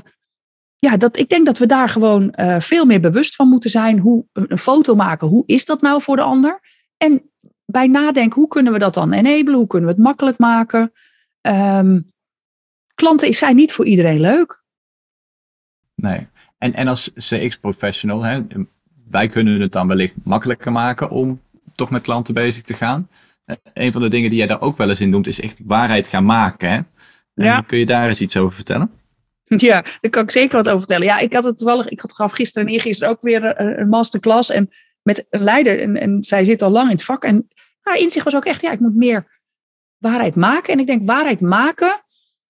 [0.75, 3.99] ja, dat, ik denk dat we daar gewoon uh, veel meer bewust van moeten zijn.
[3.99, 6.59] Hoe een foto maken, hoe is dat nou voor de ander?
[6.97, 7.31] En
[7.65, 9.59] bij nadenken, hoe kunnen we dat dan enabelen?
[9.59, 10.91] Hoe kunnen we het makkelijk maken?
[11.47, 12.11] Um,
[12.95, 14.63] klanten zijn niet voor iedereen leuk.
[15.95, 16.27] Nee.
[16.57, 18.45] En, en als CX-professional,
[19.09, 21.41] wij kunnen het dan wellicht makkelijker maken om
[21.75, 23.09] toch met klanten bezig te gaan.
[23.45, 25.59] Uh, een van de dingen die jij daar ook wel eens in noemt, is echt
[25.63, 26.69] waarheid gaan maken.
[26.69, 26.79] Hè?
[27.33, 27.61] Ja.
[27.61, 28.91] Kun je daar eens iets over vertellen?
[29.55, 31.05] Ja, daar kan ik zeker wat over vertellen.
[31.05, 33.89] Ja, ik had het toevallig, ik had gaf gisteren en eergisteren ook weer een, een
[33.89, 34.69] masterclass en
[35.01, 35.81] met een leider.
[35.81, 37.23] En, en zij zit al lang in het vak.
[37.23, 37.47] En
[37.81, 39.36] haar inzicht was ook echt, ja, ik moet meer
[39.97, 40.73] waarheid maken.
[40.73, 42.01] En ik denk, waarheid maken,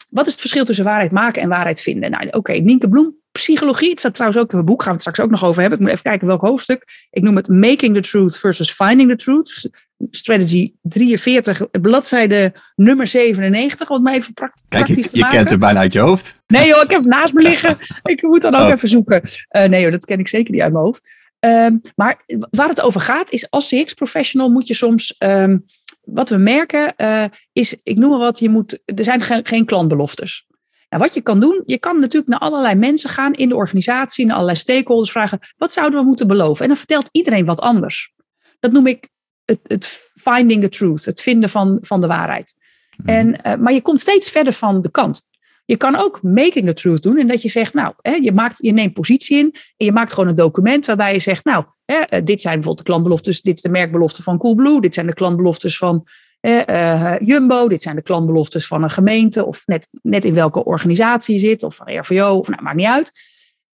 [0.10, 2.12] wat is het verschil tussen waarheid maken en waarheid vinden?
[2.12, 3.90] Nou, oké, okay, Nienke Bloem, psychologie.
[3.90, 5.80] Het staat trouwens ook in mijn boek, gaan we het straks ook nog over hebben.
[5.80, 7.08] Ik moet even kijken welk hoofdstuk.
[7.10, 9.70] Ik noem het Making the Truth versus Finding the Truth.
[10.12, 15.94] Strategy 43, bladzijde nummer 97, om maar even praktisch Kijk, je, kent het bijna uit
[15.94, 16.42] je hoofd.
[16.48, 17.78] Nee joh, ik heb het naast me liggen.
[18.04, 18.72] ik moet dan ook oh.
[18.72, 19.22] even zoeken.
[19.52, 21.26] Uh, nee joh, dat ken ik zeker niet uit mijn hoofd.
[21.40, 25.16] Um, maar waar het over gaat is, als CX-professional moet je soms...
[25.20, 25.66] Um,
[26.08, 29.66] wat we merken uh, is, ik noem maar wat, je moet, er zijn geen, geen
[29.66, 30.46] klantbeloftes.
[30.90, 34.26] Nou, wat je kan doen, je kan natuurlijk naar allerlei mensen gaan in de organisatie,
[34.26, 36.62] naar allerlei stakeholders vragen, wat zouden we moeten beloven?
[36.62, 38.14] En dan vertelt iedereen wat anders.
[38.60, 39.10] Dat noem ik
[39.46, 42.56] het, het finding the truth, het vinden van, van de waarheid.
[42.98, 43.10] Mhm.
[43.10, 45.27] En, uh, maar je komt steeds verder van de kant.
[45.68, 47.18] Je kan ook making the truth doen.
[47.18, 49.56] En dat je zegt, nou, hè, je, maakt, je neemt positie in.
[49.78, 52.78] En je maakt gewoon een document waarbij je zegt, nou, hè, eh, dit zijn bijvoorbeeld
[52.78, 53.42] de klantbeloftes.
[53.42, 54.82] Dit is de merkbelofte van Coolblue.
[54.82, 56.08] Dit zijn de klantbeloftes van
[56.42, 57.68] uh, Jumbo.
[57.68, 59.46] Dit zijn de klantbeloftes van een gemeente.
[59.46, 61.64] Of net, net in welke organisatie je zit.
[61.64, 62.38] Of van RVO.
[62.38, 63.12] Of nou, maakt niet uit.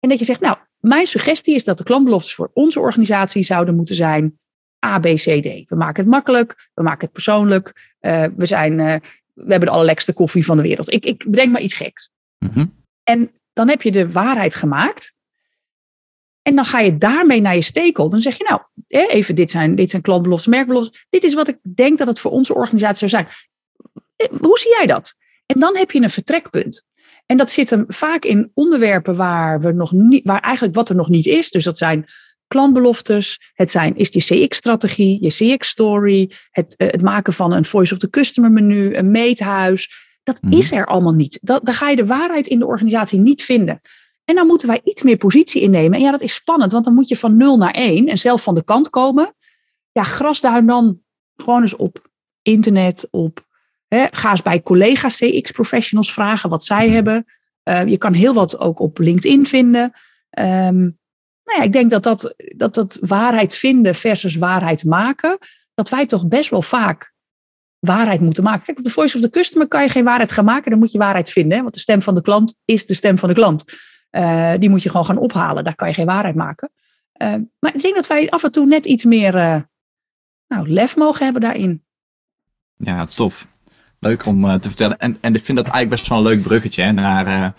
[0.01, 3.77] En dat je zegt, nou, mijn suggestie is dat de klantbeloftes voor onze organisatie zouden
[3.77, 4.39] moeten zijn
[4.87, 5.69] A, B, C, D.
[5.69, 7.97] We maken het makkelijk, we maken het persoonlijk.
[8.01, 9.03] Uh, we zijn
[9.45, 10.93] we hebben de allerlekste koffie van de wereld.
[10.93, 12.11] Ik, ik bedenk maar iets geks.
[12.39, 12.67] Mhm.
[13.03, 15.15] En dan heb je de waarheid gemaakt.
[16.43, 18.11] En dan ga je daarmee naar je stakeholder.
[18.11, 18.61] Dan zeg je nou,
[19.09, 21.07] even dit zijn, dit zijn klantbeloftes, merkbeloftes.
[21.09, 23.35] Dit is wat ik denk dat het voor onze organisatie zou zijn.
[24.17, 25.15] Eh, hoe zie jij dat?
[25.47, 26.89] En dan heb je een vertrekpunt.
[27.27, 30.95] En dat zit hem vaak in onderwerpen waar, we nog niet, waar eigenlijk wat er
[30.95, 31.51] nog niet is.
[31.51, 32.07] Dus dat zijn
[32.51, 37.93] klantbeloftes, het zijn, is je CX-strategie, je CX-story, het, eh, het maken van een voice
[37.93, 39.91] of the customer menu, een meethuis.
[40.23, 40.53] Dat mhm.
[40.53, 41.39] is er allemaal niet.
[41.43, 43.81] Dat, daar ga je de waarheid in de organisatie niet vinden.
[44.25, 45.99] En dan moeten wij iets meer positie innemen.
[45.99, 48.43] En ja, dat is spannend, want dan moet je van 0 naar 1 en zelf
[48.43, 49.35] van de kant komen.
[49.93, 51.01] Ja, grasduin dan
[51.37, 52.11] gewoon eens op
[52.43, 53.47] internet, op.
[53.89, 57.27] Hè, ga eens bij collega CX-professionals vragen wat zij hebben.
[57.65, 59.93] Uh, je kan heel wat ook op LinkedIn vinden.
[60.39, 61.00] Um,
[61.45, 65.39] nou ja, ik denk dat dat, dat dat waarheid vinden versus waarheid maken,
[65.75, 67.13] dat wij toch best wel vaak
[67.79, 68.65] waarheid moeten maken.
[68.65, 70.93] Kijk, op de voice of the customer kan je geen waarheid gaan maken, dan moet
[70.93, 71.63] je waarheid vinden.
[71.63, 73.65] Want de stem van de klant is de stem van de klant.
[74.11, 76.71] Uh, die moet je gewoon gaan ophalen, daar kan je geen waarheid maken.
[77.23, 79.57] Uh, maar ik denk dat wij af en toe net iets meer uh,
[80.49, 81.85] nou, lef mogen hebben daarin.
[82.77, 83.49] Ja, tof.
[83.99, 84.99] Leuk om te vertellen.
[84.99, 87.55] En, en ik vind dat eigenlijk best wel een leuk bruggetje hè, naar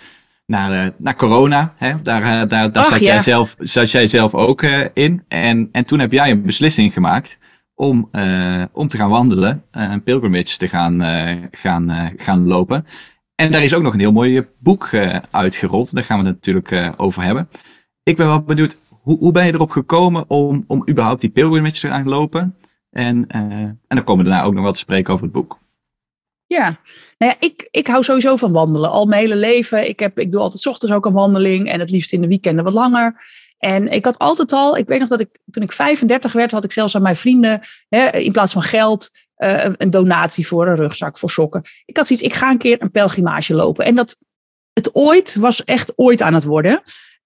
[0.51, 1.73] naar, uh, naar corona.
[1.77, 2.01] Hè?
[2.01, 5.23] Daar, uh, daar, zat, jij zelf, zat jij zelf ook uh, in.
[5.27, 7.39] En, en toen heb jij een beslissing gemaakt
[7.75, 8.09] om,
[8.71, 11.01] om te gaan wandelen, een pilgrimage te gaan,
[11.51, 12.85] gaan, gaan lopen.
[13.35, 14.89] En daar is ook nog een heel mooi boek
[15.31, 15.93] uitgerold.
[15.93, 17.49] Daar gaan we het natuurlijk over hebben.
[18.03, 21.79] Ik ben wel benieuwd, hoe, hoe ben je erop gekomen om, om überhaupt die pilgrimage
[21.79, 22.55] te gaan lopen?
[22.89, 25.60] En, en dan komen we daarna ook nog wel te spreken over het boek.
[26.51, 26.79] Ja,
[27.17, 28.89] nou ja, ik, ik hou sowieso van wandelen.
[28.89, 29.87] Al mijn hele leven.
[29.87, 32.63] Ik, heb, ik doe altijd ochtends ook een wandeling en het liefst in de weekenden
[32.63, 33.15] wat langer.
[33.57, 36.63] En ik had altijd al, ik weet nog dat ik toen ik 35 werd, had
[36.63, 40.75] ik zelfs aan mijn vrienden hè, in plaats van geld uh, een donatie voor een
[40.75, 41.61] rugzak, voor sokken.
[41.85, 43.85] Ik had zoiets, ik ga een keer een pelgrimage lopen.
[43.85, 44.17] En dat
[44.73, 46.81] het ooit was echt ooit aan het worden.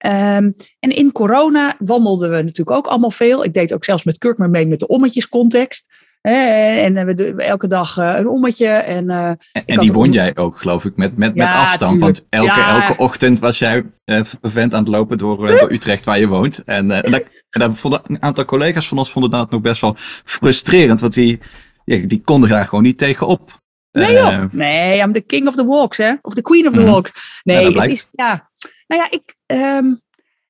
[0.05, 3.43] Um, en in corona wandelden we natuurlijk ook allemaal veel.
[3.43, 5.87] Ik deed ook zelfs met Kurkmer mee met de ommetjescontext.
[6.25, 8.67] En we doen elke dag eh, een ommetje.
[8.67, 9.31] En, uh,
[9.65, 11.99] en die won jij ook, geloof ik, met, met, met afstand.
[11.99, 14.21] Want elke, elke ochtend was jij uh,
[14.55, 16.63] aan het lopen door, door Utrecht, waar je woont.
[16.63, 19.81] En, en, dat, en dat vonden, een aantal collega's van ons vonden dat nog best
[19.81, 21.01] wel frustrerend.
[21.01, 21.39] Want die,
[21.83, 23.61] ja, die konden daar gewoon niet tegenop.
[23.91, 24.43] Nee joh.
[24.51, 26.13] Nee, I'm the king of the walks, hè.
[26.21, 26.89] Of the queen of the mhm.
[26.89, 27.41] walks.
[27.43, 28.49] Nee, ja, het is, ja.
[28.87, 30.01] Nou ja, ik, um,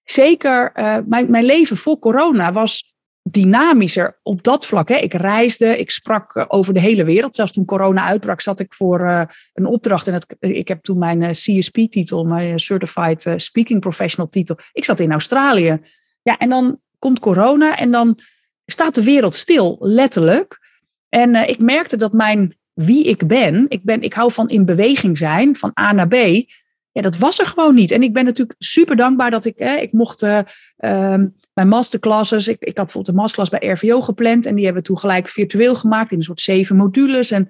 [0.03, 0.71] zeker,
[1.05, 2.94] mijn, mijn leven voor corona was
[3.29, 4.89] dynamischer op dat vlak.
[4.89, 4.95] Hè.
[4.95, 7.35] Ik reisde, ik sprak eh, over de hele wereld.
[7.35, 9.21] Zelfs toen corona uitbrak, zat ik voor uh,
[9.53, 10.07] een opdracht.
[10.07, 14.57] En het, ik heb toen mijn CSP-titel, mijn Certified Speaking Professional titel.
[14.73, 15.81] Ik zat in Australië.
[16.21, 18.19] Ja, en dan komt corona en dan
[18.65, 20.59] staat de wereld stil, letterlijk.
[21.09, 25.17] En ik merkte dat mijn wie ik ben, ik ben, ik hou van in beweging
[25.17, 26.15] zijn, van A naar B.
[26.91, 27.91] Ja, dat was er gewoon niet.
[27.91, 30.39] En ik ben natuurlijk super dankbaar dat ik, ik mocht uh,
[31.55, 34.87] mijn masterclasses, ik, ik had bijvoorbeeld een masterclass bij RVO gepland en die hebben we
[34.87, 37.31] toen gelijk virtueel gemaakt in een soort zeven modules.
[37.31, 37.49] En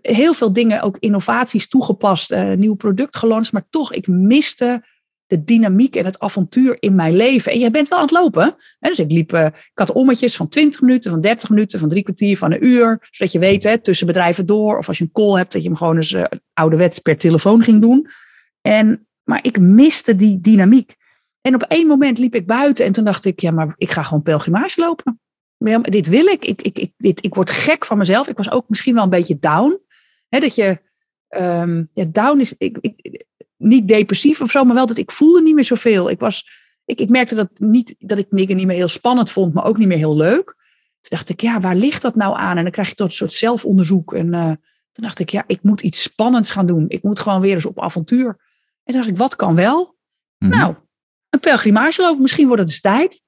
[0.00, 4.84] heel veel dingen, ook innovaties toegepast, uh, nieuw product gelanceerd, maar toch, ik miste
[5.26, 7.52] de dynamiek en het avontuur in mijn leven.
[7.52, 8.54] En jij bent wel aan het lopen.
[8.78, 8.88] Hè?
[8.88, 12.02] Dus ik liep, uh, ik had ommetjes van 20 minuten, van 30 minuten, van drie
[12.02, 13.08] kwartier, van een uur.
[13.10, 14.78] Zodat je weet, hè, tussen bedrijven door.
[14.78, 17.62] Of als je een call hebt, dat je hem gewoon eens uh, ouderwets per telefoon
[17.62, 18.06] ging doen.
[18.60, 20.94] En, maar ik miste die dynamiek.
[21.40, 24.02] En op één moment liep ik buiten en toen dacht ik, ja, maar ik ga
[24.02, 25.20] gewoon pelgrimage lopen.
[25.82, 26.44] dit wil ik.
[26.44, 28.28] Ik, ik, ik, dit, ik word gek van mezelf.
[28.28, 29.80] Ik was ook misschien wel een beetje down.
[30.28, 30.80] Dat je,
[31.28, 33.24] um, ja, down is, ik, ik,
[33.56, 36.10] niet depressief of zo, maar wel dat ik voelde niet meer zoveel.
[36.10, 36.50] Ik, was,
[36.84, 39.78] ik, ik merkte dat, niet, dat ik dingen niet meer heel spannend vond, maar ook
[39.78, 40.44] niet meer heel leuk.
[41.00, 42.56] Toen dacht ik, ja, waar ligt dat nou aan?
[42.56, 44.14] En dan krijg je tot een soort zelfonderzoek.
[44.14, 44.44] En uh,
[44.92, 46.84] toen dacht ik, ja, ik moet iets spannends gaan doen.
[46.88, 48.28] Ik moet gewoon weer eens op avontuur.
[48.84, 49.98] En toen dacht ik, wat kan wel?
[50.38, 50.58] Mm -hmm.
[50.58, 50.74] Nou,
[51.30, 53.24] een pelgrimage lopen, misschien wordt het eens tijd.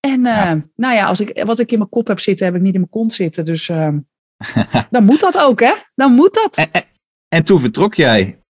[0.00, 0.62] En uh, ja.
[0.74, 2.80] nou ja, als ik, wat ik in mijn kop heb zitten, heb ik niet in
[2.80, 3.44] mijn kont zitten.
[3.44, 3.88] Dus uh,
[4.90, 5.72] dan moet dat ook, hè?
[5.94, 6.56] Dan moet dat.
[6.56, 6.84] En, en,
[7.28, 8.42] en toen vertrok jij.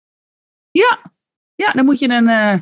[0.70, 1.12] Ja,
[1.54, 2.52] ja, dan moet je een, uh,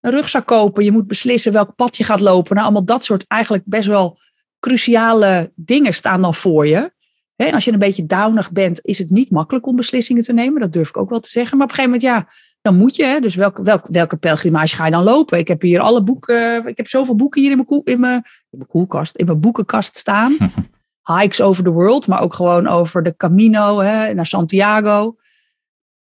[0.00, 0.84] een, rugzak kopen.
[0.84, 2.54] Je moet beslissen welk pad je gaat lopen.
[2.54, 4.18] Nou, allemaal dat soort eigenlijk best wel
[4.60, 6.92] cruciale dingen staan dan voor je.
[7.36, 10.32] Hè, en als je een beetje downig bent, is het niet makkelijk om beslissingen te
[10.32, 10.60] nemen.
[10.60, 11.56] Dat durf ik ook wel te zeggen.
[11.56, 12.32] Maar op een gegeven moment, ja,
[12.64, 13.04] dan moet je.
[13.04, 15.38] Hè, dus welke, welke, welke pelgrimage ga je dan lopen?
[15.38, 16.66] Ik heb hier alle boeken.
[16.66, 19.40] Ik heb zoveel boeken hier in mijn, koel, in mijn, in mijn koelkast, in mijn
[19.40, 20.36] boekenkast staan.
[21.18, 25.16] Hikes over the world, maar ook gewoon over de Camino hè, naar Santiago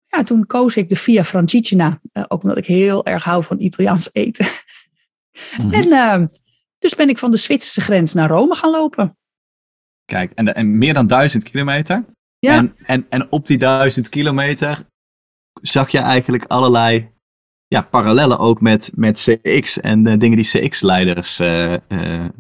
[0.08, 2.00] ja, toen koos ik de Via Francigena.
[2.14, 4.46] Uh, ook omdat ik heel erg hou van Italiaans eten.
[5.58, 5.74] mm-hmm.
[5.74, 6.28] En uh,
[6.80, 9.18] dus ben ik van de Zwitserse grens naar Rome gaan lopen.
[10.06, 12.06] Kijk, en, en meer dan duizend kilometer.
[12.40, 12.56] Ja.
[12.56, 14.86] En, en, en op die duizend kilometer
[15.62, 17.10] zag je eigenlijk allerlei
[17.68, 21.74] ja, parallellen ook met, met CX en de dingen die CX-leiders uh,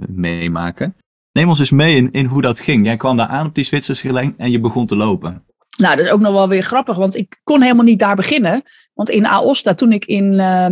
[0.07, 0.95] meemaken.
[1.31, 2.85] Neem ons eens mee in, in hoe dat ging.
[2.85, 5.45] Jij kwam daar aan op die Zwitserse grens en je begon te lopen.
[5.77, 8.61] Nou, dat is ook nog wel weer grappig, want ik kon helemaal niet daar beginnen.
[8.93, 10.67] Want in Aosta, toen ik in uh,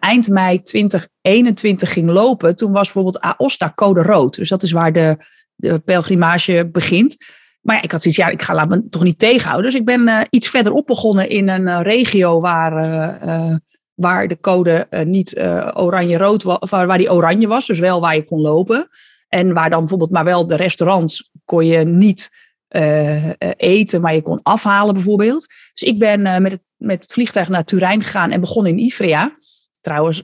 [0.00, 4.34] eind mei 2021 ging lopen, toen was bijvoorbeeld Aosta code rood.
[4.36, 5.16] Dus dat is waar de,
[5.54, 7.16] de pelgrimage begint.
[7.64, 9.70] Maar ja, ik had zoiets, ja, ik ga laat me toch niet tegenhouden.
[9.70, 12.84] Dus ik ben uh, iets verderop begonnen in een uh, regio waar,
[13.26, 13.54] uh,
[13.94, 15.40] waar de code niet
[15.74, 17.66] oranje-rood was, waar, waar die oranje was.
[17.66, 18.88] Dus wel waar je kon lopen.
[19.28, 22.30] En waar dan bijvoorbeeld, maar wel de restaurants kon je niet
[23.56, 25.46] eten, maar je kon afhalen bijvoorbeeld.
[25.72, 29.36] Dus ik ben met, het, met het vliegtuig naar Turijn gegaan en begon in Ivrea.
[29.80, 30.22] Trouwens,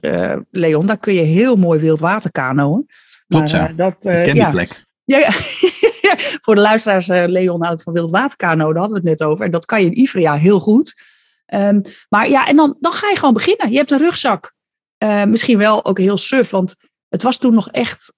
[0.51, 2.87] Leon, daar kun je heel mooi wildwaterkanoën.
[3.27, 3.73] Klopt, ja.
[3.77, 4.45] Dat, ik ken ja.
[4.45, 4.85] die plek.
[5.05, 5.31] Ja, ja.
[6.45, 9.45] voor de luisteraars, Leon houdt van wildwaterkanoën, daar hadden we het net over.
[9.45, 10.95] En dat kan je in Ivrea heel goed.
[11.55, 13.71] Um, maar ja, en dan, dan ga je gewoon beginnen.
[13.71, 14.55] Je hebt een rugzak.
[15.27, 16.77] misschien wel ook heel suf, want
[17.09, 18.15] het was toen nog echt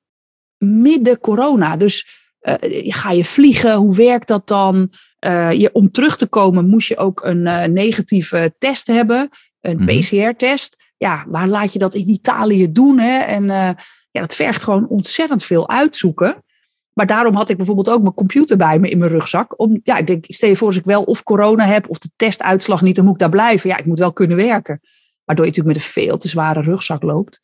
[0.59, 1.77] midden corona.
[1.77, 2.55] Dus uh,
[2.93, 3.75] ga je vliegen?
[3.75, 4.93] Hoe werkt dat dan?
[5.27, 9.29] Uh, je, om terug te komen moest je ook een negatieve test hebben,
[9.61, 9.99] een mm-hmm.
[9.99, 10.77] PCR-test.
[10.97, 12.99] Ja, waar laat je dat in Italië doen?
[12.99, 13.19] Hè?
[13.19, 13.77] En
[14.13, 16.45] ja, dat vergt gewoon ontzettend veel uitzoeken.
[16.93, 19.61] Maar daarom had ik bijvoorbeeld ook mijn computer bij me in mijn rugzak.
[19.61, 22.11] Om, ja, ik denk, stel je voor als ik wel of corona heb of de
[22.17, 23.71] testuitslag niet, dan moet ik daar blijven.
[23.71, 24.81] Ja, ik moet wel kunnen werken.
[25.25, 27.41] Waardoor je natuurlijk met een veel te zware rugzak loopt.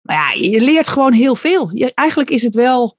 [0.00, 1.70] Maar ja, je leert gewoon heel veel.
[1.94, 2.96] Eigenlijk is het wel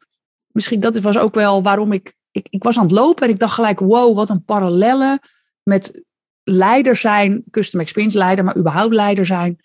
[0.52, 2.48] misschien dat was ook wel waarom ik, ik.
[2.50, 5.20] Ik was aan het lopen en ik dacht gelijk: wow, wat een parallellen
[5.64, 6.04] met
[6.44, 9.60] leider zijn, custom experience leider, maar überhaupt leider zijn.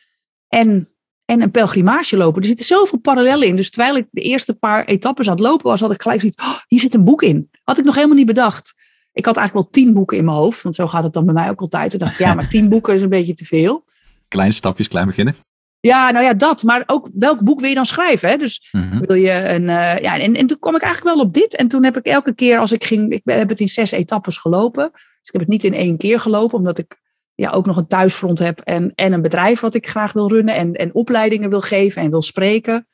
[0.48, 0.88] En,
[1.24, 2.40] en een pelgrimage lopen.
[2.40, 3.56] Er zitten zoveel parallellen in.
[3.56, 6.42] Dus terwijl ik de eerste paar etappes aan het lopen was, had ik gelijk zoiets:
[6.42, 7.50] oh, hier zit een boek in.
[7.62, 8.74] Had ik nog helemaal niet bedacht.
[9.12, 11.34] Ik had eigenlijk wel tien boeken in mijn hoofd, want zo gaat het dan bij
[11.34, 11.90] mij ook altijd.
[11.90, 13.84] Toen dacht ik, ja, maar tien boeken is een beetje te veel.
[14.28, 15.34] Kleine stapjes, klein beginnen.
[15.80, 16.62] Ja, nou ja, dat.
[16.62, 18.28] Maar ook welk boek wil je dan schrijven?
[18.28, 18.36] Hè?
[18.36, 19.00] Dus mm-hmm.
[19.06, 19.62] wil je een.
[19.62, 21.56] Uh, ja, en, en toen kwam ik eigenlijk wel op dit.
[21.56, 23.12] En toen heb ik elke keer als ik ging.
[23.12, 24.90] Ik heb het in zes etappes gelopen.
[24.92, 27.02] Dus ik heb het niet in één keer gelopen, omdat ik
[27.34, 28.60] ja, ook nog een thuisfront heb.
[28.60, 30.54] En, en een bedrijf wat ik graag wil runnen.
[30.54, 32.86] En, en opleidingen wil geven en wil spreken.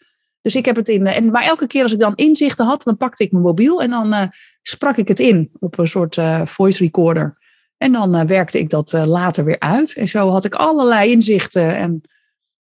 [0.42, 1.06] Dus ik heb het in.
[1.06, 3.90] En, maar elke keer als ik dan inzichten had, dan pakte ik mijn mobiel en
[3.90, 4.22] dan uh,
[4.62, 7.38] sprak ik het in op een soort uh, voice recorder.
[7.76, 9.94] En dan werkte ik dat later weer uit.
[9.94, 11.76] En zo had ik allerlei inzichten.
[11.76, 12.02] En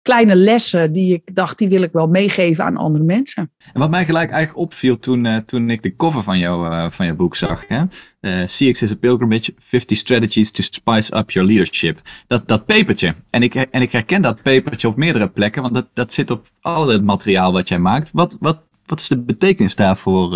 [0.06, 3.52] kleine lessen die ik dacht, die wil ik wel meegeven aan andere mensen.
[3.74, 6.90] En wat mij gelijk eigenlijk opviel toen, uh, toen ik de cover van, jou, uh,
[6.90, 7.68] van jouw boek zag.
[7.68, 7.82] Hè?
[8.22, 12.02] Uh, CX is a Pilgrimage, 50 Strategies to Spice Up Your Leadership.
[12.28, 13.14] Dat, dat papertje.
[13.30, 16.48] En ik, en ik herken dat papertje op meerdere plekken, want dat, dat zit op
[16.62, 18.10] al het materiaal wat jij maakt.
[18.14, 20.30] Wat, wat, wat is de betekenis daarvoor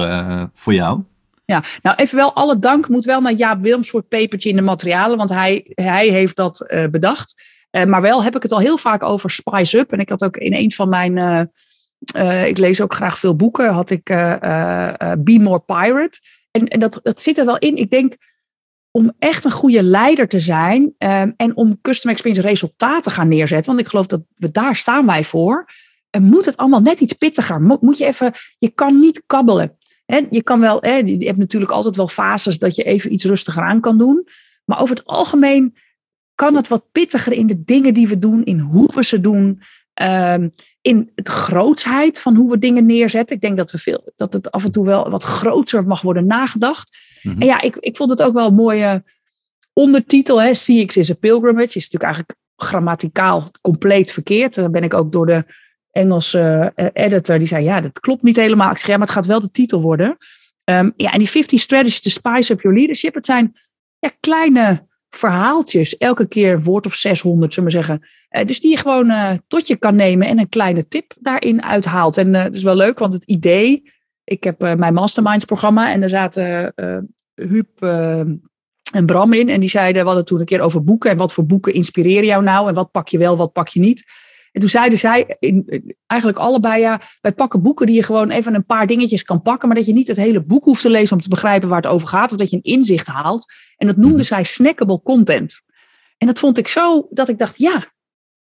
[0.53, 1.03] voor jou?
[1.45, 4.55] Ja, nou even wel alle dank moet wel naar Jaap Wilms voor het pepertje in
[4.55, 7.48] de materialen, want hij, hij heeft dat uh, bedacht.
[7.71, 9.91] Uh, maar wel heb ik het al heel vaak over Spice Up.
[9.91, 11.49] En ik had ook in een van mijn,
[12.47, 16.19] ik lees ook graag veel boeken, had ik Be More Pirate.
[16.51, 17.75] En, en dat, dat zit er wel in.
[17.75, 18.15] Ik denk,
[18.91, 23.27] om echt een goede leider te zijn um, en om custom experience resultaten te gaan
[23.27, 25.65] neerzetten, want ik geloof dat we daar staan wij voor,
[26.09, 27.61] en moet het allemaal net iets pittiger.
[27.61, 29.77] Moet, je even, je kan niet kabbelen.
[30.29, 33.81] Je kan wel, je hebt natuurlijk altijd wel fases dat je even iets rustiger aan
[33.81, 34.27] kan doen.
[34.65, 35.75] Maar over het algemeen
[36.39, 39.61] kan het wat pittiger in de dingen die we doen, in hoe we ze doen,
[40.01, 40.49] um,
[40.81, 43.35] in de grootsheid van hoe we dingen neerzetten.
[43.35, 46.25] Ik denk dat, we veel, dat het af en toe wel wat groter mag worden
[46.25, 46.97] nagedacht.
[47.21, 47.41] Mhm.
[47.41, 49.03] En ja, ik, ik vond het ook wel een mooie
[49.73, 50.41] ondertitel.
[50.41, 50.51] Hè?
[50.51, 51.77] CX is a pilgrimage.
[51.77, 54.55] Is natuurlijk eigenlijk grammaticaal compleet verkeerd.
[54.55, 55.43] Daar ben ik ook door de
[55.91, 57.37] Engelse uh, editor.
[57.37, 58.71] Die zei, ja, dat klopt niet helemaal.
[58.71, 60.17] Ik zeg, ja, maar het gaat wel de titel worden.
[60.63, 63.13] Um, ja, en die 50 strategies to spice up your leadership.
[63.13, 63.55] Het zijn
[63.99, 65.97] ja, kleine verhaaltjes.
[65.97, 68.07] Elke keer woord of 600, zullen we zeggen.
[68.29, 71.63] Uh, dus die je gewoon uh, tot je kan nemen en een kleine tip daarin
[71.63, 72.17] uithaalt.
[72.17, 73.91] En uh, dat is wel leuk, want het idee.
[74.23, 76.73] Ik heb mijn Masterminds programma en daar zaten
[77.33, 77.81] Huub
[78.91, 79.49] en Bram in.
[79.49, 81.09] En die zeiden, we hadden toen een keer over boeken.
[81.09, 82.67] En wat voor boeken inspireren jou nou?
[82.67, 84.03] En wat pak je wel, wat pak je niet?
[84.51, 88.55] En toen zeiden zij in, eigenlijk allebei, ja, wij pakken boeken die je gewoon even
[88.55, 91.15] een paar dingetjes kan pakken, maar dat je niet het hele boek hoeft te lezen
[91.15, 93.53] om te begrijpen waar het over gaat, of dat je een inzicht haalt.
[93.77, 94.25] En dat noemden mhm.
[94.25, 95.61] zij snackable content.
[96.17, 97.87] En dat vond ik zo dat ik dacht, ja,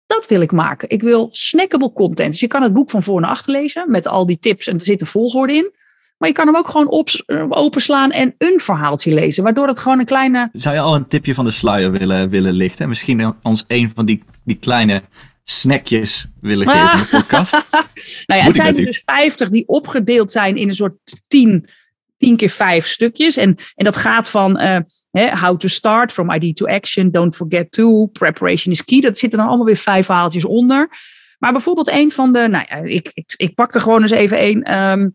[0.06, 0.90] dat wil ik maken.
[0.90, 2.32] Ik wil snackable content.
[2.32, 4.74] Dus je kan het boek van voor naar achter lezen met al die tips en
[4.74, 5.72] er zit een volgorde in.
[6.18, 7.10] Maar je kan hem ook gewoon op,
[7.50, 10.50] openslaan en een verhaaltje lezen, waardoor het gewoon een kleine.
[10.54, 12.88] Zou je al een tipje van de sluier willen, willen lichten?
[12.88, 15.02] Misschien ons een van die, die kleine
[15.44, 17.52] snackjes willen geven in de podcast.
[18.28, 20.94] nou ja, het zijn er dus 50 die opgedeeld zijn in een soort
[21.28, 21.68] 10,
[22.18, 23.38] 10 keer 5 stukjes.
[23.38, 24.78] En, en dat gaat van uh,
[25.42, 29.00] how to start, from idea to action, don't forget to, preparation is key.
[29.00, 30.90] Dat zitten dan allemaal weer vijf verhaaltjes onder.
[31.40, 34.44] Maar bijvoorbeeld een van de, nou ja, ik, ik, ik pak er gewoon eens even
[34.44, 34.74] een.
[34.74, 35.14] Um,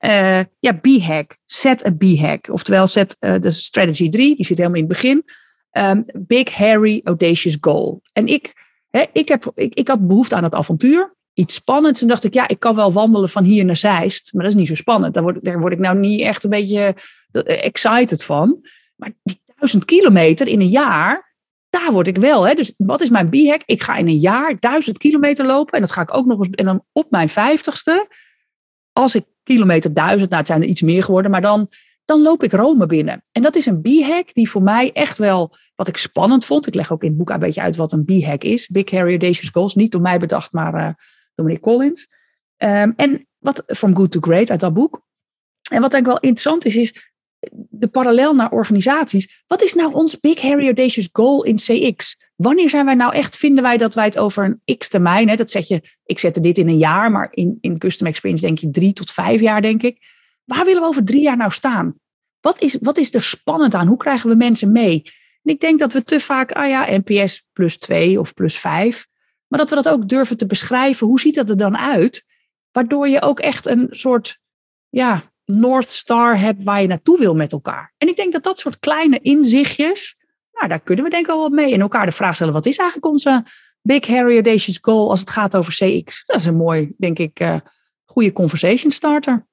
[0.00, 1.36] uh, ja, B-hack.
[1.46, 2.48] Set a B-hack.
[2.48, 5.24] Oftewel, set uh, de strategy 3, die zit helemaal in het begin.
[5.72, 8.02] Um, big, hairy, audacious goal.
[8.12, 8.52] En ik
[9.12, 11.14] ik, heb, ik, ik had behoefte aan het avontuur.
[11.32, 12.02] Iets spannends.
[12.02, 14.32] En dacht ik, ja, ik kan wel wandelen van hier naar Zeist.
[14.32, 15.14] Maar dat is niet zo spannend.
[15.14, 16.94] Daar word, daar word ik nou niet echt een beetje
[17.30, 18.66] eh, excited van.
[18.96, 21.34] Maar die duizend kilometer in een jaar,
[21.70, 22.46] daar word ik wel.
[22.46, 22.54] Hè.
[22.54, 23.62] Dus wat is mijn b-hack?
[23.64, 25.74] Ik ga in een jaar duizend kilometer lopen.
[25.74, 26.48] En dat ga ik ook nog eens.
[26.50, 28.08] En dan op mijn vijftigste.
[28.92, 31.30] Als ik kilometer duizend, nou het zijn er iets meer geworden.
[31.30, 31.68] Maar dan
[32.04, 33.22] dan loop ik Rome binnen.
[33.32, 36.66] En dat is een b-hack die voor mij echt wel, wat ik spannend vond.
[36.66, 38.68] Ik leg ook in het boek een beetje uit wat een b-hack is.
[38.68, 39.74] Big Harry Audacious Goals.
[39.74, 40.88] Niet door mij bedacht, maar uh,
[41.34, 42.08] door meneer Collins.
[42.58, 45.02] Um, en wat, From Good to Great uit dat boek.
[45.70, 47.12] En wat eigenlijk wel interessant is, is
[47.68, 49.42] de parallel naar organisaties.
[49.46, 52.16] Wat is nou ons Big Harry Audacious Goal in CX?
[52.36, 55.36] Wanneer zijn wij nou echt, vinden wij dat wij het over een x termijn, hè,
[55.36, 58.58] dat zet je, ik zette dit in een jaar, maar in, in Custom Experience denk
[58.58, 59.98] je drie tot vijf jaar, denk ik
[60.44, 61.94] waar willen we over drie jaar nou staan?
[62.40, 63.86] Wat is, wat is er spannend aan?
[63.86, 65.02] Hoe krijgen we mensen mee?
[65.42, 69.06] En ik denk dat we te vaak, ah ja, NPS plus twee of plus vijf.
[69.46, 71.06] Maar dat we dat ook durven te beschrijven.
[71.06, 72.24] Hoe ziet dat er dan uit?
[72.72, 74.38] Waardoor je ook echt een soort
[74.88, 77.94] ja, North Star hebt waar je naartoe wil met elkaar.
[77.98, 80.16] En ik denk dat dat soort kleine inzichtjes,
[80.52, 81.74] nou, daar kunnen we denk ik wel wat mee.
[81.74, 83.44] En elkaar de vraag stellen, wat is eigenlijk onze
[83.82, 86.24] Big Harry Audacious Goal als het gaat over CX?
[86.24, 87.56] Dat is een mooi, denk ik, uh,
[88.04, 89.46] goede conversation starter.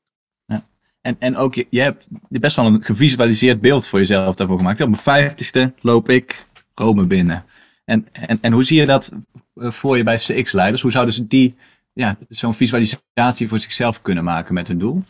[1.01, 4.81] En, en ook, je, hebt best wel een gevisualiseerd beeld voor jezelf daarvoor gemaakt.
[4.81, 7.45] Op mijn vijftigste loop ik Rome binnen.
[7.85, 9.11] En, en, en hoe zie je dat
[9.53, 10.81] eh, voor je bij CX-leiders?
[10.81, 11.55] Hoe zouden ze die,
[11.93, 15.03] ja, zo'n visualisatie voor zichzelf kunnen maken met hun doel?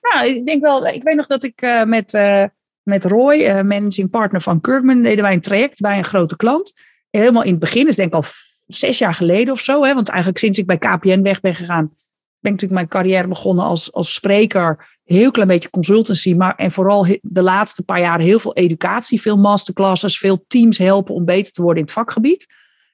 [0.00, 2.44] Nou, ik denk wel, ik weet nog dat ik uh, met, uh,
[2.82, 6.72] met Roy, managing partner van Curveman, deden wij een traject bij een grote klant.
[7.10, 8.24] Helemaal in het begin, dus denk ik al
[8.66, 9.84] zes jaar geleden of zo.
[9.84, 11.92] Hè, want eigenlijk sinds ik bij KPN weg ben gegaan,
[12.40, 14.96] ben natuurlijk mijn carrière begonnen als, als spreker.
[15.04, 19.36] Heel klein beetje consultancy, maar en vooral de laatste paar jaar heel veel educatie, veel
[19.36, 22.46] masterclasses, veel teams helpen om beter te worden in het vakgebied.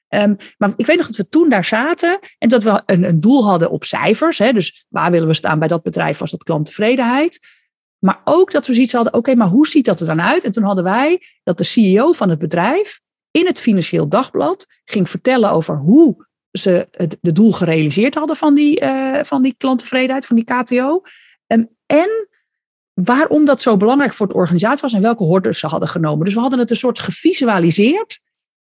[0.09, 3.19] Um, maar ik weet nog dat we toen daar zaten en dat we een, een
[3.19, 4.37] doel hadden op cijfers.
[4.37, 7.39] Hè, dus waar willen we staan bij dat bedrijf, was dat klanttevredenheid.
[7.99, 10.43] Maar ook dat we zoiets hadden, oké, maar hoe ziet dat er dan uit?
[10.43, 12.99] En toen hadden wij dat de CEO van het bedrijf
[13.31, 16.27] in het Financieel Dagblad ging vertellen over hoe
[16.57, 21.01] ze het de doel gerealiseerd hadden van die, uh, van die klanttevredenheid, van die KTO.
[21.47, 22.27] Um, en
[22.93, 26.25] waarom dat zo belangrijk voor de organisatie was en welke hordes ze hadden genomen.
[26.25, 28.19] Dus we hadden het een soort gevisualiseerd.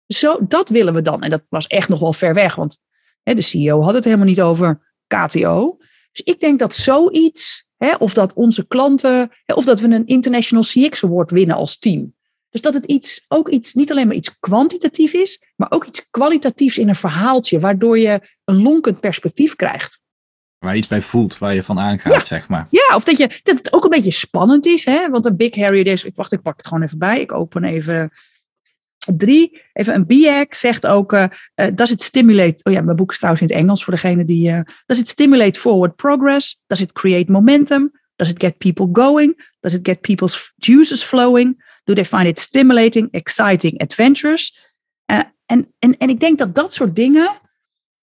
[0.06, 1.22] Zo, dat willen we dan.
[1.22, 2.78] En dat was echt nog wel ver weg, want
[3.22, 5.76] hè, de CEO had het helemaal niet over KTO.
[6.12, 10.06] Dus ik denk dat zoiets, hè, of dat onze klanten, hè, of dat we een
[10.06, 12.14] International CX Award winnen als team.
[12.52, 16.06] Dus dat het iets, ook iets, niet alleen maar iets kwantitatief is, maar ook iets
[16.10, 20.00] kwalitatiefs in een verhaaltje, waardoor je een lonkend perspectief krijgt.
[20.58, 22.66] Waar je iets bij voelt, waar je van aangaat, zeg maar.
[22.70, 24.84] Ja, of dat, je, dat het ook een beetje spannend is.
[24.84, 25.08] Hè?
[25.08, 27.20] Want een Big Harry is, ik wacht, ik pak het gewoon even bij.
[27.20, 28.10] Ik open even
[29.16, 29.60] drie.
[29.72, 33.16] Even een BIAC zegt ook, uh, uh, does it stimulate, oh ja, mijn boek is
[33.16, 36.60] trouwens in het Engels voor degene die, uh, does it stimulate forward progress?
[36.66, 37.90] Does it create momentum?
[38.16, 39.50] Does it get people going?
[39.60, 41.64] Does it get people's juices flowing?
[41.84, 44.70] Do they find it stimulating, exciting, adventurous?
[45.52, 47.40] en, en, en ik denk dat dat soort dingen,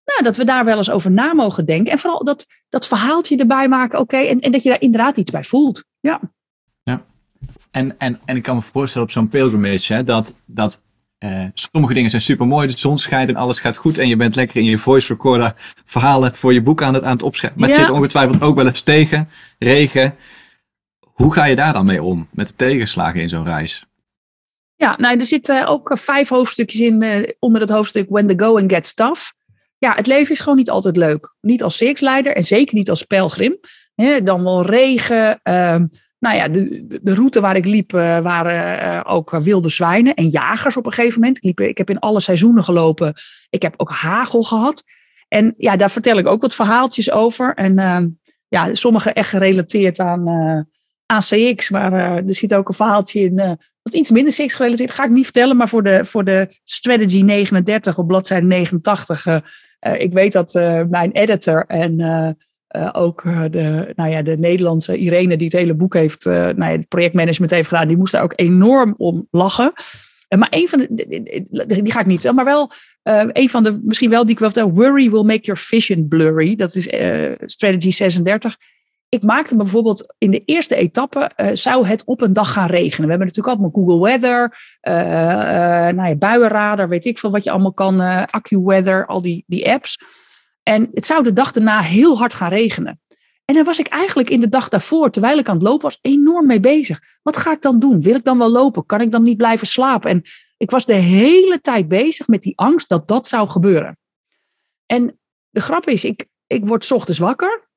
[0.06, 1.92] nou, dat we daar wel eens over na mogen denken.
[1.92, 5.32] En vooral dat, dat verhaaltje erbij maken, oké, en, en dat je daar inderdaad iets
[5.32, 5.84] bij voelt.
[6.00, 6.20] Ja.
[6.84, 7.04] Ja.
[7.72, 10.84] En, en, en ik kan me voorstellen op zo'n pilgrimage, hè, dat, dat
[11.20, 14.16] uh, sommige dingen zijn super mooi, de zon schijnt en alles gaat goed en je
[14.16, 15.54] bent lekker in je voice recorder
[15.86, 17.60] verhalen voor je boek aan het, aan het opschrijven.
[17.60, 20.16] Maar het zit ongetwijfeld ook wel eens tegen, regen.
[21.22, 23.86] Hoe ga je daar dan mee om, met de tegenslagen in zo'n reis?
[24.76, 28.72] Ja, nou, er zitten ook vijf hoofdstukjes in uh, onder het hoofdstuk When the Going
[28.72, 29.32] Gets Tough.
[29.78, 31.36] Ja, het leven is gewoon niet altijd leuk.
[31.42, 33.60] Niet als CX-leider en zeker niet als pelgrim.
[34.24, 35.76] dan wel regen, uh,
[36.20, 40.78] nou ja, de, de route waar ik liep uh, waren ook wilde zwijnen en jagers
[40.78, 41.38] op een gegeven moment.
[41.38, 43.14] Ik, liep, ik heb in alle seizoenen gelopen.
[43.50, 44.84] Ik heb ook hagel gehad.
[45.28, 47.54] En ja, daar vertel ik ook wat verhaaltjes over.
[47.54, 48.06] En uh,
[48.48, 50.68] ja, sommige echt gerelateerd aan,
[51.10, 51.70] aan CX.
[51.70, 54.92] Maar er zit ook een verhaaltje in wat iets minder CX gerelateerd.
[54.92, 59.26] ga ik niet vertellen, maar voor de, voor de Strategy 39 op bladzijde 89.
[59.98, 60.54] ik weet dat
[60.90, 62.38] mijn editor en
[62.92, 66.78] ook de, nou ja, de Nederlandse Irene, die het hele boek heeft, uh, nou ja,
[66.78, 69.74] het projectmanagement heeft gedaan, die moest daar ook enorm om lachen.
[70.38, 71.06] maar een van de,
[71.66, 72.72] die ga ik niet maar wel
[73.34, 76.56] een van de, misschien wel die ik wel vertel, Worry will make your vision blurry.
[76.56, 76.84] Dat is
[77.46, 78.58] strategy 36.
[79.10, 83.04] Ik maakte bijvoorbeeld in de eerste etappe, zou het op een dag gaan regenen.
[83.04, 84.58] We hebben natuurlijk allemaal Google Weather,
[85.94, 88.00] nou ja, buienradar, weet ik veel wat je allemaal kan,
[88.30, 90.00] AccuWeather, al die, die apps.
[90.64, 93.02] En het zou de dag daarna heel hard gaan regenen.
[93.46, 95.98] En daar was ik eigenlijk in de dag daarvoor, terwijl ik aan het lopen was,
[96.02, 97.00] enorm mee bezig.
[97.22, 98.02] Wat ga ik dan doen?
[98.02, 98.86] Wil ik dan wel lopen?
[98.86, 100.10] Kan ik dan niet blijven slapen?
[100.10, 100.22] En
[100.58, 103.98] ik was de hele tijd bezig met die angst dat dat zou gebeuren.
[104.86, 107.69] En de grap is, ik, ik word ochtends wakker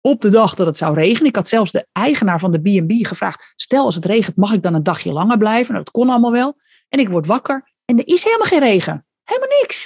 [0.00, 1.28] op de dag dat het zou regenen.
[1.28, 4.62] Ik had zelfs de eigenaar van de B&B gevraagd, stel als het regent, mag ik
[4.62, 5.72] dan een dagje langer blijven?
[5.72, 6.56] Nou, dat kon allemaal wel.
[6.88, 9.06] En ik word wakker en er is helemaal geen regen.
[9.24, 9.84] Helemaal niks.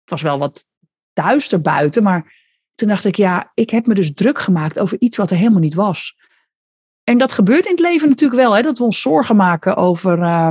[0.00, 0.66] Het was wel wat
[1.12, 2.02] duister buiten.
[2.02, 2.34] Maar
[2.74, 5.60] toen dacht ik, ja, ik heb me dus druk gemaakt over iets wat er helemaal
[5.60, 6.16] niet was.
[7.04, 10.18] En dat gebeurt in het leven natuurlijk wel, hè, dat we ons zorgen maken over
[10.18, 10.50] uh,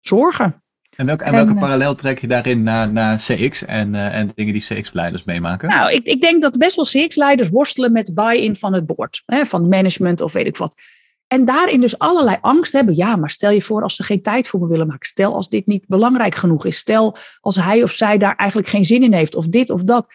[0.00, 0.61] zorgen.
[0.96, 4.28] En welke, en welke eh, parallel trek je daarin naar, naar CX en, uh, en
[4.34, 5.68] dingen die CX-leiders meemaken?
[5.68, 9.44] Nou, ik, ik denk dat best wel CX-leiders worstelen met buy-in van het board, hè,
[9.44, 10.74] van management of weet ik wat.
[11.32, 12.96] En daarin dus allerlei angst hebben.
[12.96, 15.06] Ja, maar stel je voor als ze geen tijd voor me willen maken.
[15.06, 16.76] Stel als dit niet belangrijk genoeg is.
[16.76, 19.34] Stel als hij of zij daar eigenlijk geen zin in heeft.
[19.34, 20.14] Of dit of dat.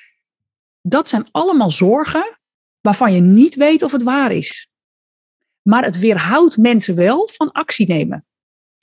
[0.81, 2.37] Dat zijn allemaal zorgen
[2.81, 4.69] waarvan je niet weet of het waar is.
[5.61, 8.26] Maar het weerhoudt mensen wel van actie nemen.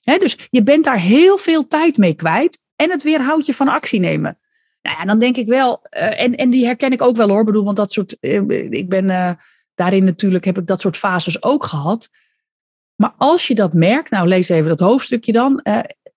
[0.05, 2.62] Dus je bent daar heel veel tijd mee kwijt.
[2.76, 4.38] En het weerhoudt je van actie nemen.
[4.82, 5.86] Nou ja, dan denk ik wel.
[5.90, 7.44] Uh, en, en die herken ik ook wel hoor.
[7.44, 8.16] Bedoel, want dat soort.
[8.20, 9.05] Uh, ik ben.
[9.05, 9.30] Uh,
[9.74, 12.09] daarin natuurlijk heb ik dat soort fases ook gehad.
[12.96, 15.61] Maar als je dat merkt, nou lees even dat hoofdstukje dan.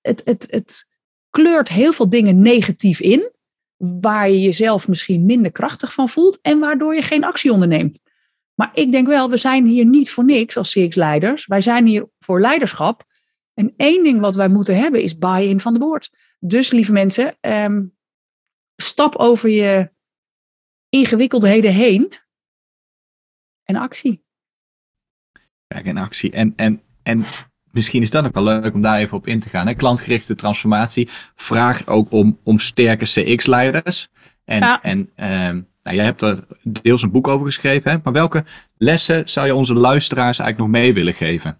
[0.01, 0.85] Het, het, het
[1.29, 3.31] kleurt heel veel dingen negatief in,
[3.77, 7.99] waar je jezelf misschien minder krachtig van voelt en waardoor je geen actie onderneemt.
[8.53, 11.45] Maar ik denk wel, we zijn hier niet voor niks als CX-leiders.
[11.45, 13.03] Wij zijn hier voor leiderschap.
[13.57, 16.11] En één ding wat wij moeten hebben is buy-in van de boord.
[16.39, 17.97] Dus lieve mensen, um,
[18.75, 19.91] stap over je
[20.89, 22.11] ingewikkeldheden heen
[23.63, 24.25] en actie.
[25.67, 26.31] Kijk, in actie.
[26.31, 27.25] En, en, en
[27.71, 29.67] misschien is dat ook wel leuk om daar even op in te gaan.
[29.67, 29.73] Hè?
[29.73, 34.09] Klantgerichte transformatie vraagt ook om, om sterke CX-leiders.
[34.45, 34.81] En, ja.
[34.81, 37.91] en ehm, nou, jij hebt er deels een boek over geschreven.
[37.91, 37.97] Hè?
[38.03, 38.43] Maar welke
[38.77, 41.59] lessen zou je onze luisteraars eigenlijk nog mee willen geven?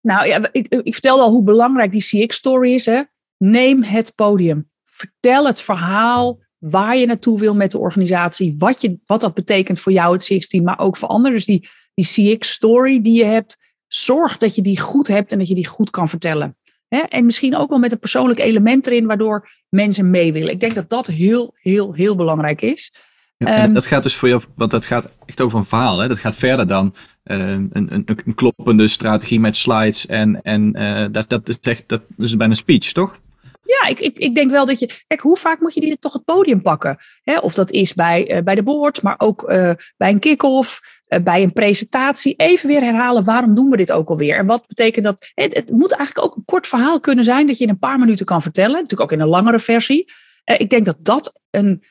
[0.00, 2.86] Nou ja, ik, ik vertelde al hoe belangrijk die CX-story is.
[2.86, 3.02] Hè?
[3.36, 4.68] Neem het podium.
[4.84, 8.54] Vertel het verhaal waar je naartoe wil met de organisatie.
[8.58, 11.36] Wat, je, wat dat betekent voor jou, het CX-team, maar ook voor anderen.
[11.36, 15.48] Dus die, die CX-story die je hebt, zorg dat je die goed hebt en dat
[15.48, 16.56] je die goed kan vertellen.
[16.88, 20.50] En misschien ook wel met een persoonlijk element erin, waardoor mensen mee willen.
[20.50, 22.92] Ik denk dat dat heel, heel, heel belangrijk is.
[23.36, 25.98] Ja, um, dat gaat dus voor jou, want dat gaat echt over een verhaal.
[25.98, 26.08] Hè?
[26.08, 26.94] Dat gaat verder dan
[27.28, 30.06] een, een, een, kloppende strategie met slides.
[30.06, 33.20] En, en uh, dat, dat, is dat is bijna een speech, toch?
[33.62, 35.02] Ja, ik, ik, ik denk wel dat je.
[35.06, 36.98] Kijk, hoe vaak moet je die toch het podium pakken?
[37.40, 40.80] of dat is bij, uh, bij de board, maar ook uh, bij een kick-off,
[41.22, 42.34] bij een presentatie.
[42.36, 44.36] Even weer herhalen waarom doen we dit ook alweer?
[44.36, 45.30] En wat betekent dat?
[45.34, 47.98] Het, het, moet eigenlijk ook een kort verhaal kunnen zijn dat je in een paar
[47.98, 48.72] minuten kan vertellen.
[48.72, 50.12] Natuurlijk ook in een langere versie.
[50.44, 51.82] ik denk dat dat een.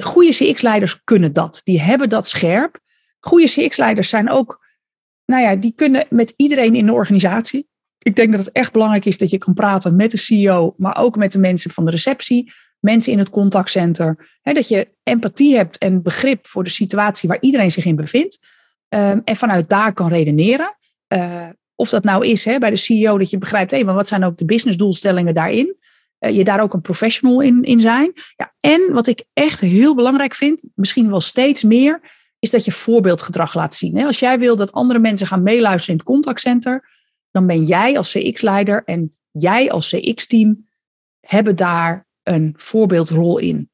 [0.00, 1.60] Goede CX-leiders kunnen dat.
[1.64, 2.80] Die hebben dat scherp.
[3.26, 4.60] Goede CX-leiders zijn ook.
[5.24, 7.70] Nou ja, die kunnen met iedereen in de organisatie
[8.02, 10.96] ik denk dat het echt belangrijk is dat je kan praten met de CEO, maar
[10.96, 14.38] ook met de mensen van de receptie, mensen in het contactcenter.
[14.42, 18.38] Hè, dat je empathie hebt en begrip voor de situatie waar iedereen zich in bevindt.
[18.88, 20.76] Um, en vanuit daar kan redeneren.
[21.14, 24.08] Uh, of dat nou is hè, bij de CEO dat je begrijpt, hé, maar wat
[24.08, 25.76] zijn ook de businessdoelstellingen daarin?
[26.20, 28.12] Uh, je daar ook een professional in, in zijn.
[28.36, 32.00] Ja, en wat ik echt heel belangrijk vind, misschien wel steeds meer,
[32.42, 34.04] is dat je voorbeeldgedrag laat zien.
[34.04, 36.88] Als jij wil dat andere mensen gaan meeluisteren in het contactcenter,
[37.30, 40.68] dan ben jij als CX-leider en jij als CX-team
[41.20, 43.70] hebben daar een voorbeeldrol in.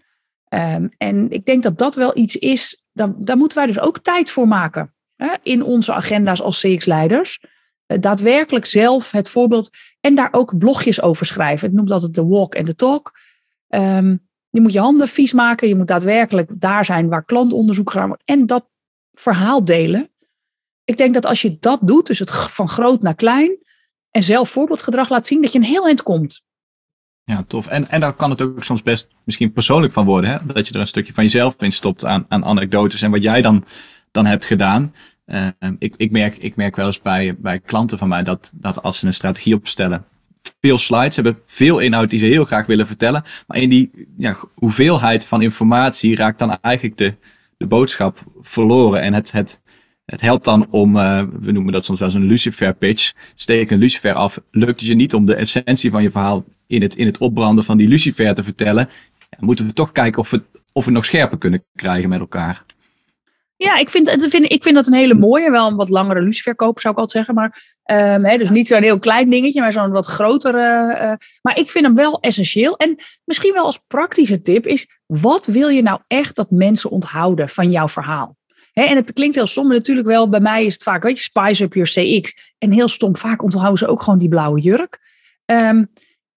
[0.49, 4.31] Um, en ik denk dat dat wel iets is, daar, moeten wij dus ook tijd
[4.31, 4.95] voor maken
[5.43, 7.41] in onze agenda's als CX-leiders.
[7.87, 11.69] Uh, daadwerkelijk zelf het voorbeeld en daar ook blogjes over schrijven.
[11.69, 13.19] Ik noem dat de walk en de talk.
[13.69, 14.28] Um,
[14.59, 18.23] je moet je handen vies maken, je moet daadwerkelijk daar zijn waar klantonderzoek gedaan wordt
[18.25, 18.69] en dat
[19.13, 20.11] verhaal delen
[20.89, 23.59] ik denk dat als je dat doet, dus het van groot naar klein,
[24.11, 26.47] en zelf voorbeeldgedrag laat zien, dat je een heel eind komt.
[27.25, 27.67] Ja, tof.
[27.67, 30.31] En, en daar kan het ook soms best misschien persoonlijk van worden.
[30.31, 30.39] Hè?
[30.47, 33.43] Dat je er een stukje van jezelf in stopt aan, aan anekdotes en wat jij
[33.43, 33.65] dan,
[34.11, 34.95] dan hebt gedaan.
[35.27, 35.47] Uh,
[35.79, 38.99] ik, ik, merk, ik merk wel eens bij, bij klanten van mij dat, dat als
[38.99, 40.05] ze een strategie opstellen,
[40.61, 43.23] veel slides hebben, veel inhoud die ze heel graag willen vertellen.
[43.47, 47.15] Maar in die ja, hoeveelheid van informatie raakt dan eigenlijk de,
[47.57, 49.01] de boodschap verloren.
[49.01, 49.61] En het, het,
[50.05, 53.13] het helpt dan om, uh, we noemen dat soms wel eens een Lucifer pitch.
[53.35, 54.41] Steek een Lucifer af.
[54.51, 57.65] Lukt het je niet om de essentie van je verhaal in het, in het opbranden
[57.65, 58.89] van die Lucifer te vertellen?
[59.31, 62.65] Ja, moeten we toch kijken of we, of we nog scherper kunnen krijgen met elkaar.
[63.61, 65.51] Ja, ik vind, ik vind dat een hele mooie.
[65.51, 67.35] Wel een wat langere luciferkoper zou ik altijd zeggen.
[67.35, 67.77] Maar,
[68.23, 70.95] hè, dus niet zo'n heel klein dingetje, maar zo'n wat grotere.
[71.03, 72.77] Uh, maar ik vind hem wel essentieel.
[72.77, 77.49] En misschien wel als praktische tip is: wat wil je nou echt dat mensen onthouden
[77.49, 78.37] van jouw verhaal?
[78.73, 80.29] en het klinkt heel stom, natuurlijk wel.
[80.29, 82.55] Bij mij is het vaak, weet je, spice up your CX.
[82.59, 84.99] En heel stom, vaak onthouden ze ook gewoon die blauwe jurk.
[85.45, 85.91] Um,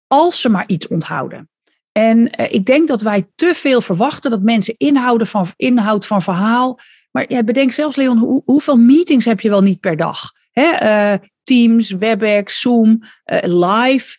[0.08, 1.50] als ze maar iets onthouden.
[1.92, 6.22] En uh, ik denk dat wij te veel verwachten dat mensen inhouden van, inhoud van
[6.22, 6.80] verhaal.
[7.12, 10.32] Maar ja, bedenk zelfs, Leon, hoe, hoeveel meetings heb je wel niet per dag?
[10.52, 10.84] Hè?
[11.14, 14.18] Uh, Teams, WebEx, Zoom, uh, live.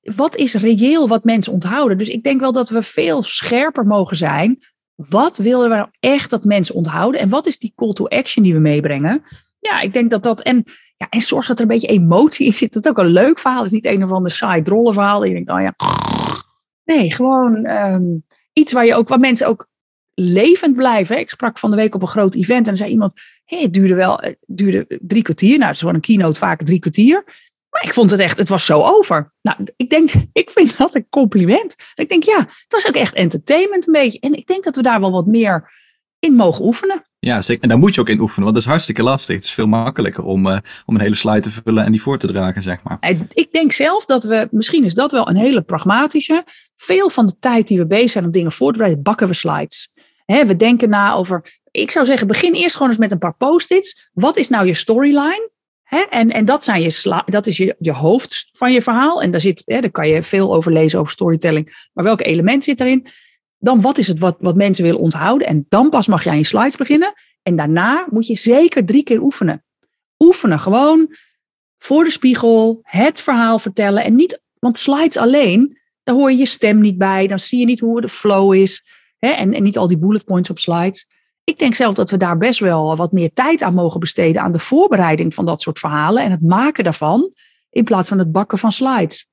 [0.00, 1.98] Wat is reëel wat mensen onthouden?
[1.98, 4.58] Dus ik denk wel dat we veel scherper mogen zijn
[5.06, 7.20] wat willen we nou echt dat mensen onthouden?
[7.20, 9.22] En wat is die call to action die we meebrengen?
[9.60, 10.40] Ja, ik denk dat dat.
[10.40, 10.64] En,
[10.96, 12.72] ja, en zorg dat er een beetje emotie in zit.
[12.72, 13.64] Dat is ook een leuk verhaal.
[13.64, 15.24] Is niet een of ander saai drolle verhaal.
[15.24, 15.74] Je denkt, oh ja.
[16.84, 19.67] Nee, gewoon um, iets waar, je ook, waar mensen ook
[20.20, 21.18] levend blijven.
[21.18, 23.12] Ik sprak van de week op een groot event en dan zei iemand:
[23.44, 25.52] hey, het duurde wel het duurde drie kwartier.
[25.52, 27.24] Nou, het is gewoon een keynote vaak drie kwartier.
[27.70, 29.32] Maar ik vond het echt, het was zo over.
[29.42, 31.74] Nou, ik denk, ik vind dat een compliment.
[31.94, 34.20] Ik denk, ja, het was ook echt entertainment een beetje.
[34.20, 35.70] En ik denk dat we daar wel wat meer
[36.18, 37.02] in mogen oefenen.
[37.20, 37.62] Ja, zeker.
[37.62, 39.34] En daar moet je ook in oefenen, want dat is hartstikke lastig.
[39.34, 42.18] Het is veel makkelijker om, uh, om een hele slide te vullen en die voor
[42.18, 42.98] te dragen, zeg maar.
[43.32, 46.44] Ik denk zelf dat we, misschien is dat wel een hele pragmatische.
[46.76, 49.34] Veel van de tijd die we bezig zijn om dingen voor te bereiden, bakken we
[49.34, 49.90] slides.
[50.32, 53.36] He, we denken na over, ik zou zeggen, begin eerst gewoon eens met een paar
[53.36, 54.10] post-its.
[54.12, 55.50] Wat is nou je storyline?
[55.82, 55.98] Hè?
[55.98, 59.22] En, en dat, zijn je dat is je, je hoofd van je verhaal.
[59.22, 61.88] En daar, zit, hè, daar kan je veel over lezen over storytelling.
[61.92, 63.06] Maar welke element zit erin?
[63.58, 65.46] Dan wat is het wat, wat mensen willen onthouden?
[65.46, 67.12] En dan pas mag je aan je slides beginnen.
[67.42, 69.64] En daarna moet je zeker drie keer oefenen.
[70.18, 71.14] Oefenen gewoon
[71.78, 74.04] voor de spiegel, het verhaal vertellen.
[74.04, 77.26] En niet, want slides alleen, daar hoor je je stem niet bij.
[77.26, 78.82] Dan zie je niet hoe de flow is.
[79.18, 79.28] Hè?
[79.28, 81.06] En, en niet al die bullet points op slides.
[81.44, 84.52] Ik denk zelf dat we daar best wel wat meer tijd aan mogen besteden aan
[84.52, 87.32] de voorbereiding van dat soort verhalen en het maken daarvan,
[87.70, 89.26] in plaats van het bakken van slides.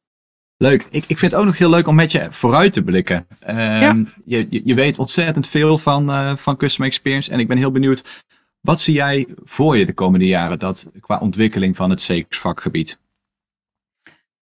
[0.57, 0.88] Leuk.
[0.91, 3.27] Ik, ik vind het ook nog heel leuk om met je vooruit te blikken.
[3.49, 7.31] Um, je, je, weet ontzettend veel van, uh, van Customer Experience.
[7.31, 8.23] En ik ben heel benieuwd,
[8.61, 12.99] wat zie jij voor je de komende jaren dat, qua ontwikkeling van het CX-vakgebied?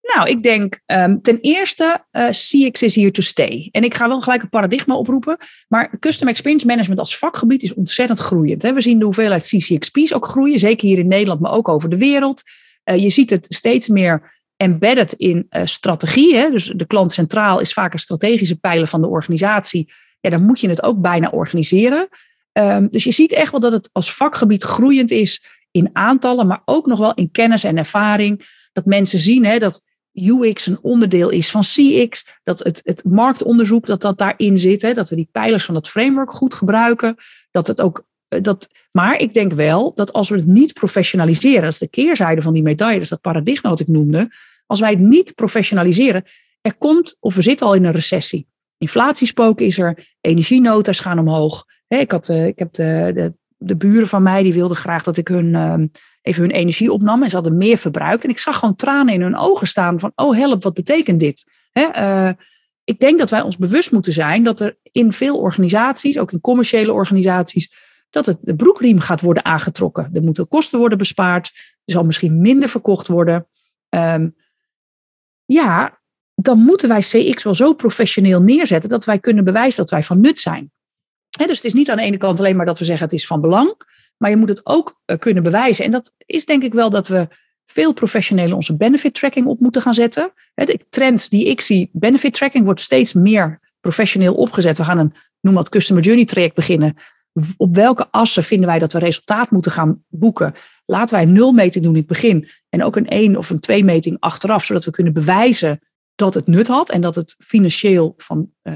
[0.03, 3.69] Nou, ik denk um, ten eerste, uh, CX is here to stay.
[3.71, 5.37] En ik ga wel gelijk een paradigma oproepen.
[5.67, 8.61] Maar Custom Experience Management als vakgebied is ontzettend groeiend.
[8.61, 8.73] Hè?
[8.73, 11.97] We zien de hoeveelheid CCXP's ook groeien, zeker hier in Nederland, maar ook over de
[11.97, 12.43] wereld.
[12.85, 16.35] Uh, je ziet het steeds meer embedded in uh, strategie.
[16.35, 16.49] Hè?
[16.49, 19.91] Dus de klant centraal is vaak een strategische pijler van de organisatie.
[20.19, 22.07] Ja, dan moet je het ook bijna organiseren.
[22.53, 26.61] Um, dus je ziet echt wel dat het als vakgebied groeiend is in aantallen, maar
[26.65, 28.41] ook nog wel in kennis en ervaring.
[28.73, 29.83] Dat mensen zien hè, dat
[30.13, 34.93] UX een onderdeel is van CX, dat het, het marktonderzoek dat dat daarin zit, hè,
[34.93, 37.15] dat we die pijlers van dat framework goed gebruiken,
[37.51, 41.61] dat het ook eh, dat, maar ik denk wel dat als we het niet professionaliseren,
[41.61, 44.29] dat is de keerzijde van die medaille, is dat paradigma wat ik noemde,
[44.65, 46.23] als wij het niet professionaliseren,
[46.61, 48.47] er komt, of we zitten al in een recessie.
[48.77, 51.65] Inflatiespook is er, energienota's gaan omhoog.
[51.87, 55.17] ik, had, eh, ik heb de, de, de, buren van mij, die wilden graag dat
[55.17, 55.87] ik hun, ehm,
[56.23, 58.23] even hun energie opnam en ze hadden meer verbruikt.
[58.23, 61.51] En ik zag gewoon tranen in hun ogen staan van, oh help, wat betekent dit?
[61.71, 62.29] Eh,
[62.83, 66.41] ik denk dat wij ons bewust moeten zijn dat er in veel organisaties, ook in
[66.41, 67.73] commerciële organisaties,
[68.09, 70.09] dat het, de broekriem gaat worden aangetrokken.
[70.13, 71.51] Er moeten kosten worden bespaard.
[71.85, 73.47] Er zal misschien minder verkocht worden.
[73.89, 74.29] Ehm,
[75.45, 76.01] ja,
[76.35, 80.21] dan moeten wij CX wel zo professioneel neerzetten dat wij kunnen bewijzen dat wij van
[80.21, 80.71] nut zijn.
[81.29, 83.27] dus het is niet aan de ene kant alleen maar dat we zeggen het is
[83.27, 83.75] van belang,
[84.17, 85.85] maar je moet het ook eh, kunnen bewijzen.
[85.85, 87.27] En dat is denk ik wel dat we
[87.65, 90.33] veel professioneler onze benefit tracking op moeten gaan zetten.
[90.53, 94.77] de trends die ik zie, benefit tracking wordt steeds meer professioneel opgezet.
[94.77, 96.95] We gaan een, noem wat, customer journey traject beginnen
[97.57, 100.53] op welke assen vinden wij dat we resultaat moeten gaan boeken?
[100.85, 103.83] Laten wij een nulmeting doen in het begin en ook een één of een twee
[103.83, 105.79] meting achteraf, zodat we kunnen bewijzen
[106.15, 108.73] dat het nut had en dat het financieel van uh,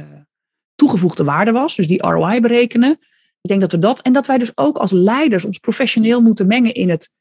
[0.76, 1.76] toegevoegde waarde was.
[1.76, 3.00] Dus die ROI berekenen.
[3.42, 6.48] Ik denk dat we dat en dat wij dus ook als leiders ons professioneel moeten
[6.48, 7.12] mengen in het,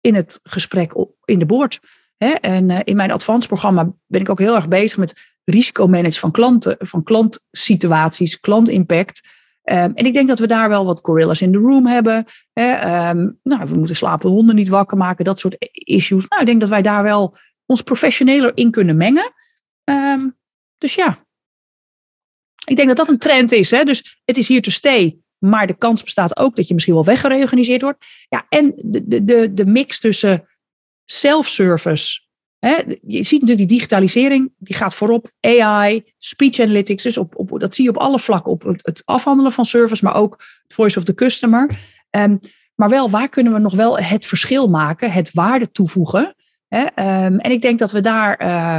[0.00, 0.92] in het gesprek
[1.24, 1.80] in de boord.
[2.40, 6.30] En uh, in mijn advanced programma ben ik ook heel erg bezig met risicomanagement van
[6.30, 9.28] klanten, van klantsituaties, klantimpact.
[9.64, 12.16] Um, en ik denk dat we daar wel wat gorillas in the room hebben.
[12.52, 16.28] Um, nou, we moeten slapende honden niet wakker maken, dat soort issues.
[16.28, 19.32] Nou, ik denk dat wij daar wel ons professioneler in kunnen mengen.
[19.84, 20.36] Um,
[20.78, 21.26] dus ja,
[22.64, 23.70] ik denk dat dat een trend is.
[23.70, 23.84] Hè.
[23.84, 25.18] Dus het is hier te stay.
[25.42, 28.06] Maar de kans bestaat ook dat je misschien wel weggereorganiseerd wordt.
[28.28, 30.48] Ja, en de, de, de mix tussen
[31.04, 32.20] self-service
[33.06, 35.30] je ziet natuurlijk die digitalisering, die gaat voorop.
[35.40, 38.52] AI, speech analytics, dus op, op, dat zie je op alle vlakken.
[38.52, 41.70] Op het, afhandelen van service, maar ook voice of the customer.
[42.10, 42.38] Um,
[42.74, 46.34] maar wel, waar kunnen we nog wel het verschil maken, het waarde toevoegen?
[46.68, 46.80] Hè?
[46.80, 48.76] Um, en ik denk dat we daar uh,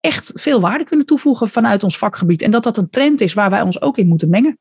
[0.00, 2.42] echt veel waarde kunnen toevoegen vanuit ons vakgebied.
[2.42, 4.58] En dat dat een trend is waar wij ons ook in moeten mengen.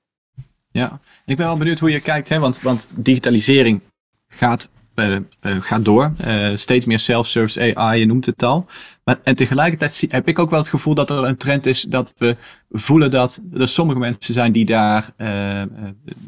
[0.72, 2.40] Ja, ik ben wel benieuwd hoe je kijkt, hè?
[2.40, 3.82] Want, want digitalisering
[4.28, 6.14] gaat uh, gaat door.
[6.26, 8.66] Uh, steeds meer self-service AI, je noemt het al.
[9.04, 12.14] Maar, en tegelijkertijd heb ik ook wel het gevoel dat er een trend is dat
[12.18, 12.36] we
[12.70, 15.14] voelen dat er sommige mensen zijn die daar,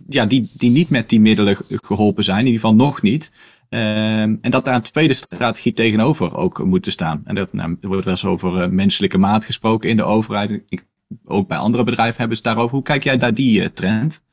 [0.07, 3.31] ja, die, die niet met die middelen geholpen zijn, in ieder geval nog niet.
[3.69, 7.21] en dat daar een tweede strategie tegenover ook moet staan.
[7.25, 10.61] En dat, nou, er wordt wel eens over menselijke maat gesproken in de overheid.
[10.69, 10.85] Ik,
[11.25, 12.71] ook bij andere bedrijven hebben ze daarover.
[12.71, 14.23] Hoe kijk jij naar die trend?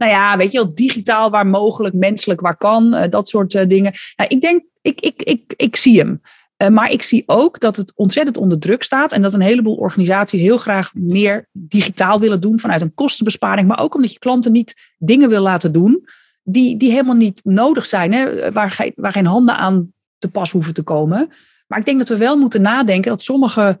[0.00, 3.62] Nou ja, weet je wel, digitaal waar mogelijk, menselijk waar kan, uh, dat soort uh,
[3.68, 3.92] dingen.
[4.16, 6.20] Nou, ik denk, ik, ik, ik, ik zie hem.
[6.62, 9.74] Uh, maar ik zie ook dat het ontzettend onder druk staat en dat een heleboel
[9.74, 14.52] organisaties heel graag meer digitaal willen doen vanuit een kostenbesparing, maar ook omdat je klanten
[14.52, 16.04] niet dingen wil laten doen
[16.42, 20.82] die, die helemaal niet nodig zijn, hè, waar, geen, handen aan te pas hoeven te
[20.82, 21.28] komen.
[21.66, 23.78] Maar ik denk dat we wel moeten nadenken dat sommige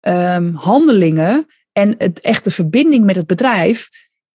[0.00, 3.88] um, handelingen en het echte verbinding met het bedrijf,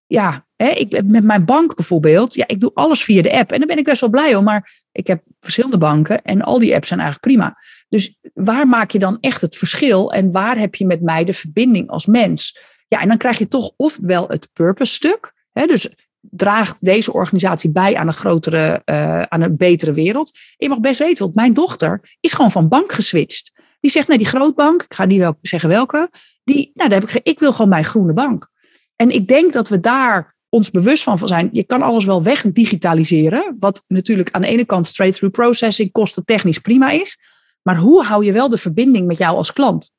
[0.05, 3.51] ja, hè, ik, met mijn bank bijvoorbeeld, ja, ik doe alles via de app.
[3.51, 6.59] En daar ben ik best wel blij om, maar ik heb verschillende banken en al
[6.59, 7.57] die apps zijn eigenlijk prima.
[7.89, 11.33] Dus waar maak je dan echt het verschil en waar heb je met mij de
[11.33, 12.59] verbinding als mens?
[12.87, 15.89] Ja, en dan krijg je toch ofwel het purpose stuk, hè, dus
[16.19, 20.31] draagt deze organisatie bij aan een grotere, uh, aan een betere wereld.
[20.57, 23.51] je mag best weten, want mijn dochter is gewoon van bank geswitcht.
[23.79, 26.09] Die zegt, nee, die grootbank, ik ga niet wel zeggen welke,
[26.43, 28.49] die, nou, daar heb ik, ik wil gewoon mijn groene bank.
[28.95, 31.49] En ik denk dat we daar ons bewust van zijn.
[31.51, 33.55] Je kan alles wel wegdigitaliseren.
[33.59, 37.17] Wat natuurlijk aan de ene kant straight-through processing kostentechnisch prima is.
[37.61, 39.91] Maar hoe hou je wel de verbinding met jou als klant?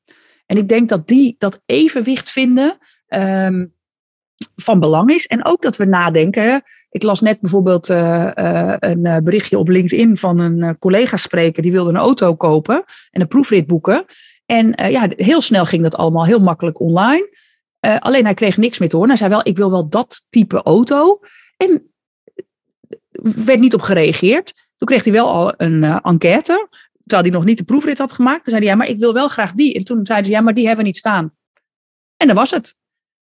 [0.45, 2.77] En ik denk dat die, dat evenwicht vinden
[3.07, 3.73] um,
[4.55, 5.25] van belang is.
[5.25, 6.63] En ook dat we nadenken.
[6.89, 11.63] Ik las net bijvoorbeeld uh, uh, een berichtje op LinkedIn van een collega-spreker.
[11.63, 14.05] Die wilde een auto kopen en een proefrit boeken.
[14.45, 17.29] En ja, heel snel ging dat allemaal heel makkelijk online.
[17.85, 19.07] Uh, alleen hij kreeg niks meer horen.
[19.07, 21.19] Hij zei wel, ik wil wel dat type auto.
[21.57, 21.93] En
[23.21, 24.53] werd niet op gereageerd.
[24.77, 26.67] Toen kreeg hij wel al een uh, enquête.
[27.05, 28.43] Terwijl hij nog niet de proefrit had gemaakt.
[28.43, 29.73] Toen zei hij, ja, maar ik wil wel graag die.
[29.73, 31.33] En toen zeiden ze, ja, maar die hebben we niet staan.
[32.17, 32.75] En dat was het.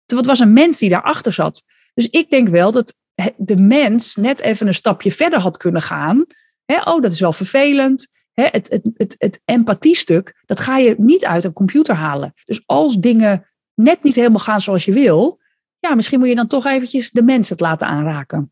[0.05, 1.63] Het was een mens die daarachter zat.
[1.93, 2.97] Dus ik denk wel dat
[3.37, 6.25] de mens net even een stapje verder had kunnen gaan.
[6.65, 8.07] oh, dat is wel vervelend.
[8.33, 12.33] het, het, het, het empathiestuk, dat ga je niet uit een computer halen.
[12.45, 15.39] Dus als dingen net niet helemaal gaan zoals je wil,
[15.79, 18.51] ja, misschien moet je dan toch eventjes de mens het laten aanraken.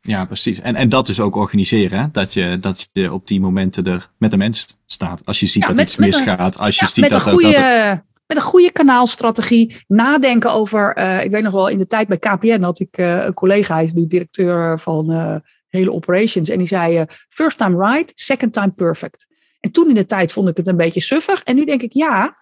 [0.00, 0.60] Ja, precies.
[0.60, 1.98] En, en dat is ook organiseren.
[1.98, 2.06] Hè?
[2.12, 5.26] Dat, je, dat je op die momenten er met de mens staat.
[5.26, 6.58] Als je ziet dat iets misgaat.
[6.58, 9.84] als je ziet dat, goede, dat, met een goede kanaalstrategie.
[9.88, 10.98] Nadenken over.
[10.98, 13.74] Uh, ik weet nog wel, in de tijd bij KPN had ik uh, een collega,
[13.74, 15.36] hij is nu directeur van uh,
[15.68, 16.48] hele operations.
[16.48, 19.26] En die zei: First time right, second time perfect.
[19.60, 21.42] En toen in de tijd vond ik het een beetje suffig.
[21.42, 22.36] En nu denk ik: ja,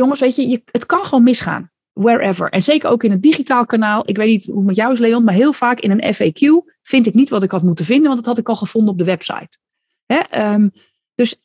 [0.00, 2.48] jongens, weet je, je het kan gewoon misgaan wherever.
[2.50, 4.02] En zeker ook in het digitaal kanaal.
[4.08, 6.74] Ik weet niet hoe het met jou is, Leon, maar heel vaak in een FAQ
[6.82, 8.98] vind ik niet wat ik had moeten vinden, want dat had ik al gevonden op
[8.98, 9.58] de website.
[10.06, 10.52] Hè?
[10.52, 10.72] Um,
[11.14, 11.42] dus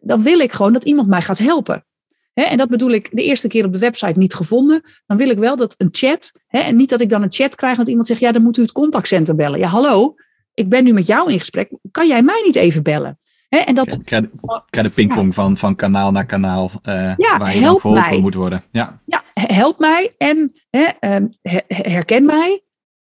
[0.00, 1.86] dan wil ik gewoon dat iemand mij gaat helpen.
[2.34, 4.82] En dat bedoel ik de eerste keer op de website niet gevonden.
[5.06, 7.76] Dan wil ik wel dat een chat, en niet dat ik dan een chat krijg
[7.76, 9.58] dat iemand zegt, ja, dan moet u het contactcentrum bellen.
[9.58, 10.14] Ja, hallo,
[10.54, 11.70] ik ben nu met jou in gesprek.
[11.90, 13.18] Kan jij mij niet even bellen?
[13.58, 14.26] En dat, ik krijg,
[14.70, 18.18] de pingpong van, van kanaal naar kanaal uh, ja, waar je dan geholpen mij.
[18.18, 18.62] moet worden.
[18.70, 19.00] Ja.
[19.04, 21.26] ja, help mij en ehm,
[21.66, 22.62] herken mij,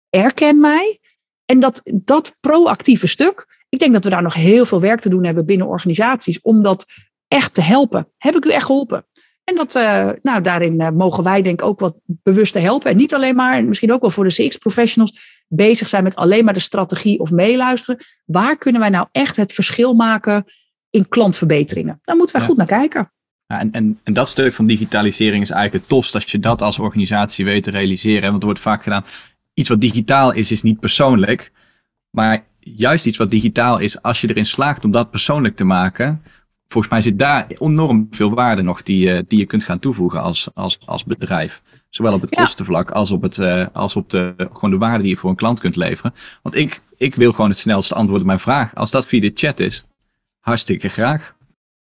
[0.10, 1.00] erken mij.
[1.46, 5.10] En dat, dat proactieve stuk, ik denk dat we daar nog heel veel werk te
[5.10, 6.86] doen hebben binnen organisaties om dat
[7.28, 8.08] echt te helpen.
[8.18, 9.06] Heb ik u echt geholpen?
[9.44, 12.92] En dat, uh, nou, daarin uh, mogen wij denk ik ook wat bewuster helpen.
[12.92, 16.46] En niet alleen maar, en misschien ook wel voor de CX-professionals, bezig zijn met alleen
[16.46, 18.06] maar de strategie of meeluisteren.
[18.26, 20.46] Waar kunnen wij nou echt het verschil maken
[20.90, 22.00] in klantverbeteringen?
[22.04, 23.12] Daar moeten wij goed naar kijken.
[23.46, 26.62] Ja, en, en, en dat stuk van digitalisering is eigenlijk het tofst als je dat
[26.62, 28.30] als organisatie weet te realiseren.
[28.30, 29.06] Want er wordt vaak gedaan,
[29.54, 31.52] iets wat digitaal is, is niet persoonlijk.
[32.10, 36.24] Maar juist iets wat digitaal is, als je erin slaagt om dat persoonlijk te maken,
[36.68, 40.22] volgens mij zit daar enorm veel waarde nog die, uh, die je kunt gaan toevoegen
[40.22, 41.62] als, als, als bedrijf.
[41.90, 45.12] Zowel op het kostenvlak als op, het, uh, als op de, gewoon de waarde die
[45.12, 46.14] je voor een klant kunt leveren.
[46.42, 48.76] Want ik, ik wil gewoon het snelste antwoord op mijn vraag.
[48.76, 49.86] Als dat via de chat is,
[50.40, 51.38] hartstikke graag.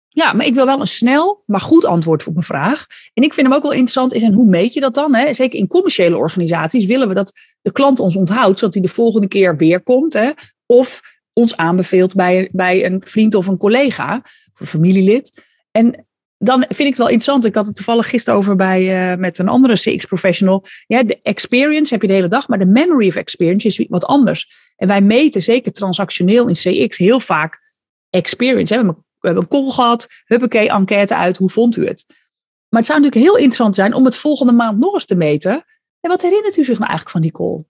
[0.09, 2.85] Ja, maar ik wil wel een snel, maar goed antwoord op mijn vraag.
[3.13, 5.15] En ik vind hem ook wel interessant is, en hoe meet je dat dan?
[5.15, 5.33] Hè?
[5.33, 9.27] Zeker in commerciële organisaties willen we dat de klant ons onthoudt, zodat hij de volgende
[9.27, 10.13] keer weer komt.
[10.13, 10.31] Hè?
[10.65, 11.01] Of
[11.33, 14.21] ons aanbeveelt bij, bij een vriend of een collega
[14.53, 15.45] of een familielid.
[15.71, 16.07] En
[16.41, 17.45] dan vind ik het wel interessant.
[17.45, 20.65] Ik had het toevallig gisteren over bij, uh, met een andere CX-professional.
[20.87, 24.05] Ja, de experience heb je de hele dag, maar de memory of experience is wat
[24.05, 24.71] anders.
[24.75, 27.73] En wij meten zeker transactioneel in CX heel vaak
[28.09, 28.75] experience.
[28.75, 32.05] We hebben een call gehad, huppakee, enquête uit, hoe vond u het?
[32.69, 35.65] Maar het zou natuurlijk heel interessant zijn om het volgende maand nog eens te meten.
[35.99, 37.63] En wat herinnert u zich nou eigenlijk van die call?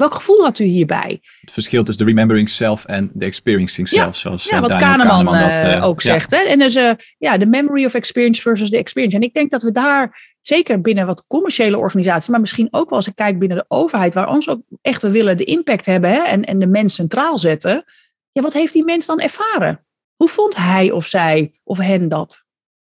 [0.00, 1.20] Welk gevoel had u hierbij?
[1.40, 5.24] Het verschil tussen de remembering self en de experiencing self, zoals ja, eh, wat Kahneman,
[5.24, 6.30] dat uh, ook zegt.
[6.30, 6.36] Hè?
[6.36, 9.16] En dus uh, ja, de memory of experience versus de experience.
[9.16, 12.98] En ik denk dat we daar, zeker binnen wat commerciële organisaties, maar misschien ook wel
[12.98, 16.10] als ik kijk binnen de overheid, waar ons ook echt we willen de impact hebben
[16.10, 16.22] hè?
[16.22, 17.84] En, en de mens centraal zetten.
[18.32, 19.84] Ja, wat heeft die mens dan ervaren?
[20.16, 22.44] Hoe vond hij of zij of hen dat?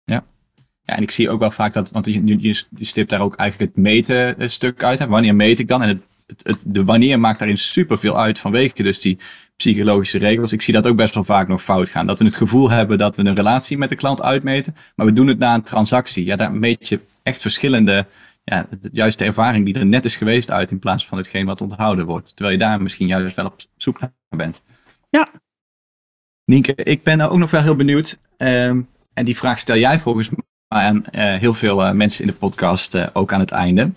[0.03, 0.25] Ja.
[0.83, 3.35] Ja, en ik zie ook wel vaak dat, want je, je, je stipt daar ook
[3.35, 4.99] eigenlijk het meten stuk uit.
[4.99, 5.07] Hè?
[5.07, 5.81] Wanneer meet ik dan?
[5.81, 6.01] En het
[6.43, 9.17] het, de wanneer maakt daarin superveel uit vanwege dus die
[9.55, 10.53] psychologische regels.
[10.53, 12.07] Ik zie dat ook best wel vaak nog fout gaan.
[12.07, 15.13] Dat we het gevoel hebben dat we een relatie met de klant uitmeten, maar we
[15.13, 16.25] doen het na een transactie.
[16.25, 18.05] Ja, daar meet je echt verschillende,
[18.43, 21.61] ja, de juiste ervaring die er net is geweest uit in plaats van hetgeen wat
[21.61, 22.35] onthouden wordt.
[22.35, 24.63] Terwijl je daar misschien juist wel op zoek naar bent.
[25.09, 25.29] Ja.
[26.45, 28.19] Nienke, ik ben ook nog wel heel benieuwd.
[28.37, 32.31] Um, en die vraag stel jij volgens mij aan uh, heel veel uh, mensen in
[32.31, 33.91] de podcast uh, ook aan het einde.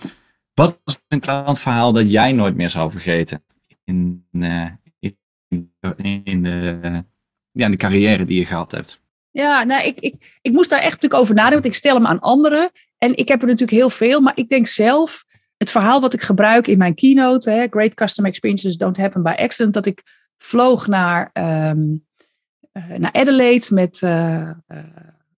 [0.62, 3.44] Wat is een klantverhaal dat jij nooit meer zou vergeten
[3.84, 4.66] in, uh,
[6.24, 6.78] in, de,
[7.52, 9.00] ja, in de carrière die je gehad hebt?
[9.30, 12.06] Ja, nou, ik, ik, ik moest daar echt natuurlijk over nadenken, want ik stel hem
[12.06, 12.70] aan anderen.
[12.98, 15.24] En ik heb er natuurlijk heel veel, maar ik denk zelf,
[15.56, 19.34] het verhaal wat ik gebruik in mijn keynote, hè, Great Customer Experiences Don't Happen by
[19.36, 20.02] Accident, dat ik
[20.36, 22.06] vloog naar, um,
[22.72, 24.50] uh, naar Adelaide met, uh,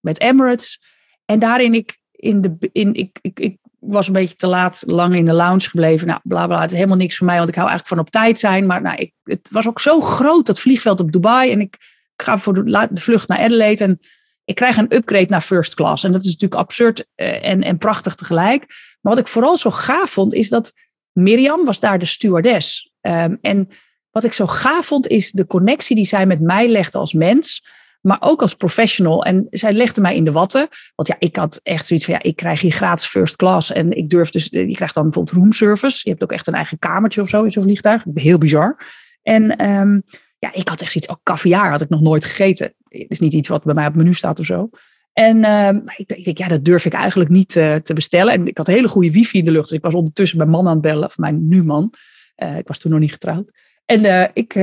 [0.00, 0.80] met Emirates.
[1.24, 5.24] En daarin ik in de, in, ik, ik was een beetje te laat lang in
[5.24, 6.06] de lounge gebleven.
[6.06, 6.60] Nou, bla bla.
[6.60, 8.66] Het is helemaal niks voor mij, want ik hou eigenlijk van op tijd zijn.
[8.66, 11.50] Maar nou, ik, het was ook zo groot, dat vliegveld op Dubai.
[11.50, 11.76] En ik,
[12.16, 13.84] ga voor de, vlucht naar Adelaide.
[13.84, 14.00] En
[14.44, 16.04] ik krijg een upgrade naar first class.
[16.04, 18.66] En dat is natuurlijk absurd eh, en, en prachtig tegelijk.
[19.00, 20.72] Maar wat ik vooral zo gaaf vond, is dat
[21.12, 22.92] Mirjam was daar de stewardess.
[23.00, 23.68] Um, en
[24.10, 27.64] wat ik zo gaaf vond, is de connectie die zij met mij legde als mens
[28.04, 29.24] maar ook als professional.
[29.24, 30.68] En zij legde mij in de watten.
[30.94, 33.72] Want ja, ik had echt zoiets van, ja, ik krijg hier gratis first class.
[33.72, 36.00] En ik durf dus, je krijgt dan bijvoorbeeld room service.
[36.02, 38.04] Je hebt ook echt een eigen kamertje of zo in zo'n vliegtuig.
[38.14, 38.76] Heel bizar.
[39.22, 40.02] En um,
[40.38, 42.74] ja, ik had echt zoiets, ook caviar had ik nog nooit gegeten.
[42.88, 44.70] Het is niet iets wat bij mij op het menu staat of zo.
[45.12, 48.32] En um, ik denk, ja, dat durf ik eigenlijk niet uh, te bestellen.
[48.32, 49.68] En ik had hele goede wifi in de lucht.
[49.68, 51.92] Dus ik was ondertussen mijn man aan het bellen, of mijn nu man.
[52.36, 53.50] Uh, ik was toen nog niet getrouwd.
[53.84, 54.54] En ik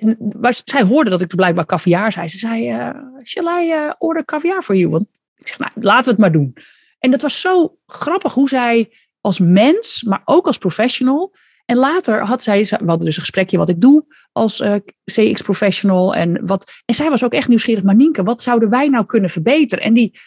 [0.00, 0.16] en
[0.64, 2.28] zij hoorde dat ik blijkbaar caviar zei.
[2.28, 2.90] Ze zei, uh,
[3.22, 4.90] shall I uh, order caviar for you?
[4.90, 6.54] Want ik zeg, nou, laten we het maar doen.
[6.98, 11.34] En dat was zo grappig hoe zij als mens, maar ook als professional.
[11.64, 14.74] En later had zij, we hadden dus een gesprekje wat ik doe als uh,
[15.04, 16.14] CX professional.
[16.14, 19.30] En, wat, en zij was ook echt nieuwsgierig, maar Nienke, wat zouden wij nou kunnen
[19.30, 19.84] verbeteren?
[19.84, 20.18] En die,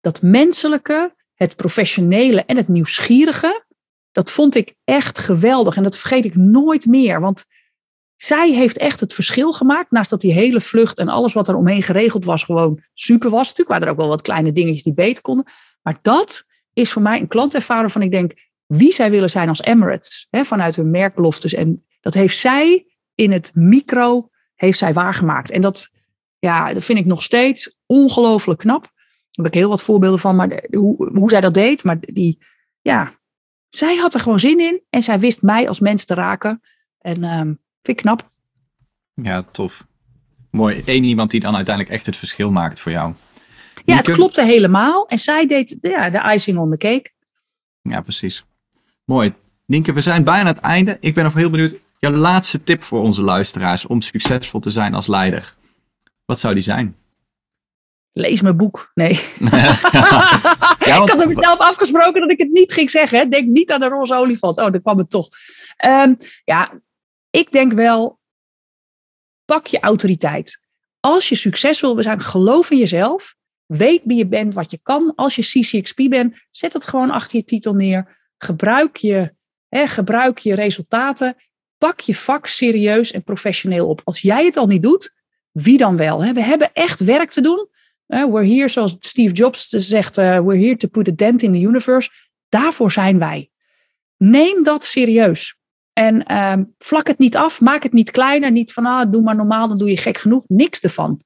[0.00, 3.64] dat menselijke, het professionele en het nieuwsgierige,
[4.12, 5.76] dat vond ik echt geweldig.
[5.76, 7.20] En dat vergeet ik nooit meer.
[7.20, 7.44] Want
[8.22, 9.90] zij heeft echt het verschil gemaakt.
[9.90, 13.48] Naast dat die hele vlucht en alles wat er omheen geregeld was, gewoon super was.
[13.48, 15.44] Natuurlijk waren er ook wel wat kleine dingetjes die beter konden.
[15.82, 19.62] Maar dat is voor mij een klantervaring waarvan ik denk, wie zij willen zijn als
[19.62, 20.26] Emirates.
[20.30, 21.54] Hè, vanuit hun merkloftes.
[21.54, 25.50] En dat heeft zij in het micro heeft zij waargemaakt.
[25.50, 25.90] En dat,
[26.38, 28.82] ja, dat vind ik nog steeds ongelooflijk knap.
[28.82, 28.90] Daar
[29.30, 31.84] heb ik heel wat voorbeelden van, maar hoe, hoe zij dat deed.
[31.84, 32.38] Maar die,
[32.80, 33.12] ja,
[33.68, 34.82] zij had er gewoon zin in.
[34.90, 36.60] En zij wist mij als mens te raken.
[36.98, 38.30] En um, vind ik knap.
[39.14, 39.86] Ja, tof.
[40.50, 40.82] Mooi.
[40.84, 43.14] Eén iemand die dan uiteindelijk echt het verschil maakt voor jou.
[43.84, 45.08] Ja, het klopte helemaal.
[45.08, 47.10] En zij deed ja, de icing on the cake.
[47.82, 48.44] Ja, precies.
[49.04, 49.34] Mooi.
[49.66, 50.96] Nienke, we zijn bijna aan het einde.
[51.00, 51.76] Ik ben nog heel benieuwd.
[51.98, 55.54] Jouw laatste tip voor onze luisteraars om succesvol te zijn als leider.
[56.24, 56.96] Wat zou die zijn?
[58.12, 58.90] Lees mijn boek.
[58.94, 59.12] Nee.
[59.38, 60.86] ja, want...
[60.86, 63.30] Ik had er mezelf afgesproken dat ik het niet ging zeggen.
[63.30, 64.58] Denk niet aan de roze olifant.
[64.58, 65.28] Oh, daar kwam het toch.
[65.84, 66.72] Um, ja,
[67.30, 68.18] ik denk wel,
[69.44, 70.60] pak je autoriteit.
[71.00, 73.34] Als je succes wil zijn, geloof in jezelf.
[73.66, 75.12] Weet wie je bent, wat je kan.
[75.14, 78.30] Als je CCXP bent, zet het gewoon achter je titel neer.
[78.38, 79.34] Gebruik je,
[79.68, 81.36] hè, gebruik je resultaten.
[81.78, 84.00] Pak je vak serieus en professioneel op.
[84.04, 85.14] Als jij het al niet doet,
[85.50, 86.24] wie dan wel?
[86.24, 86.32] Hè?
[86.32, 87.68] We hebben echt werk te doen.
[88.06, 91.60] We're here, zoals Steve Jobs zegt, uh, we're here to put a dent in the
[91.60, 92.10] universe.
[92.48, 93.50] Daarvoor zijn wij.
[94.16, 95.59] Neem dat serieus.
[95.92, 98.50] En um, vlak het niet af, maak het niet kleiner.
[98.50, 100.44] Niet van, ah, doe maar normaal, dan doe je gek genoeg.
[100.48, 101.20] Niks ervan.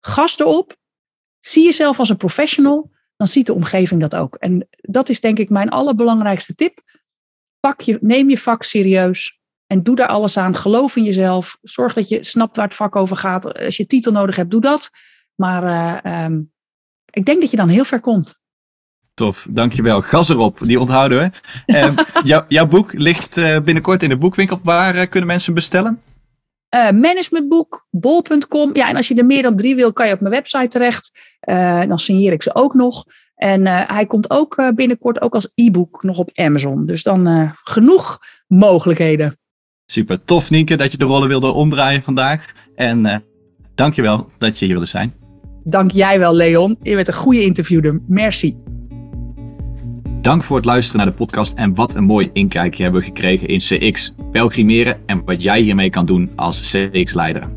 [0.00, 0.76] Gas erop.
[1.40, 2.90] Zie jezelf als een professional.
[3.16, 4.34] Dan ziet de omgeving dat ook.
[4.34, 6.82] En dat is denk ik mijn allerbelangrijkste tip.
[7.60, 9.40] Pak je, neem je vak serieus.
[9.66, 10.56] En doe daar alles aan.
[10.56, 11.58] Geloof in jezelf.
[11.62, 13.54] Zorg dat je snapt waar het vak over gaat.
[13.54, 14.90] Als je titel nodig hebt, doe dat.
[15.34, 15.62] Maar
[16.04, 16.52] uh, um,
[17.10, 18.40] ik denk dat je dan heel ver komt.
[19.18, 20.00] Tof, dankjewel.
[20.00, 21.30] Gas erop, die onthouden we.
[21.66, 21.96] Uh,
[22.30, 24.60] jou, jouw boek ligt uh, binnenkort in de boekwinkel.
[24.62, 26.02] Waar uh, kunnen mensen bestellen?
[26.94, 28.70] managementboek, bol.com.
[28.72, 31.10] Ja, en als je er meer dan drie wil, kan je op mijn website terecht.
[31.88, 33.04] dan signeer ik ze ook nog.
[33.34, 36.86] En hij komt ook binnenkort ook als e-book nog op Amazon.
[36.86, 39.38] Dus dan genoeg mogelijkheden.
[39.86, 42.52] Super, tof Nienke dat je de rollen wilde omdraaien vandaag.
[42.74, 43.24] En
[43.74, 45.14] dankjewel dat je hier wilde zijn.
[45.64, 46.78] Dank jij wel, Leon.
[46.82, 48.00] Je bent een goede interviewer.
[48.06, 48.56] Merci.
[50.20, 53.48] Dank voor het luisteren naar de podcast en wat een mooi inkijkje hebben we gekregen
[53.48, 57.48] in CX, pelgrimeren en wat jij hiermee kan doen als CX-leider.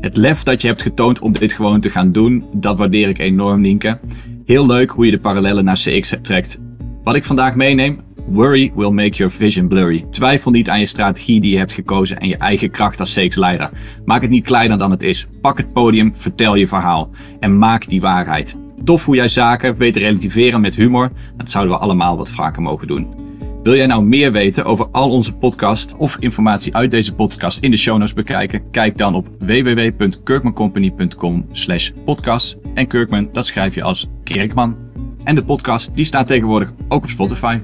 [0.00, 3.18] Het lef dat je hebt getoond om dit gewoon te gaan doen, dat waardeer ik
[3.18, 3.98] enorm, Nienke.
[4.44, 6.60] Heel leuk hoe je de parallellen naar CX trekt.
[7.02, 10.04] Wat ik vandaag meeneem, worry will make your vision blurry.
[10.10, 13.70] Twijfel niet aan je strategie die je hebt gekozen en je eigen kracht als CX-leider.
[14.04, 15.26] Maak het niet kleiner dan het is.
[15.40, 17.10] Pak het podium, vertel je verhaal
[17.40, 18.56] en maak die waarheid.
[18.86, 21.10] Tof hoe jij zaken weet relativeren met humor.
[21.36, 23.14] Dat zouden we allemaal wat vaker mogen doen.
[23.62, 27.70] Wil jij nou meer weten over al onze podcast of informatie uit deze podcast in
[27.70, 28.70] de show notes bekijken?
[28.70, 32.58] Kijk dan op www.kirkmancompany.com slash podcast.
[32.74, 34.76] En Kirkman, dat schrijf je als Kirkman.
[35.24, 37.58] En de podcast die staat tegenwoordig ook op Spotify.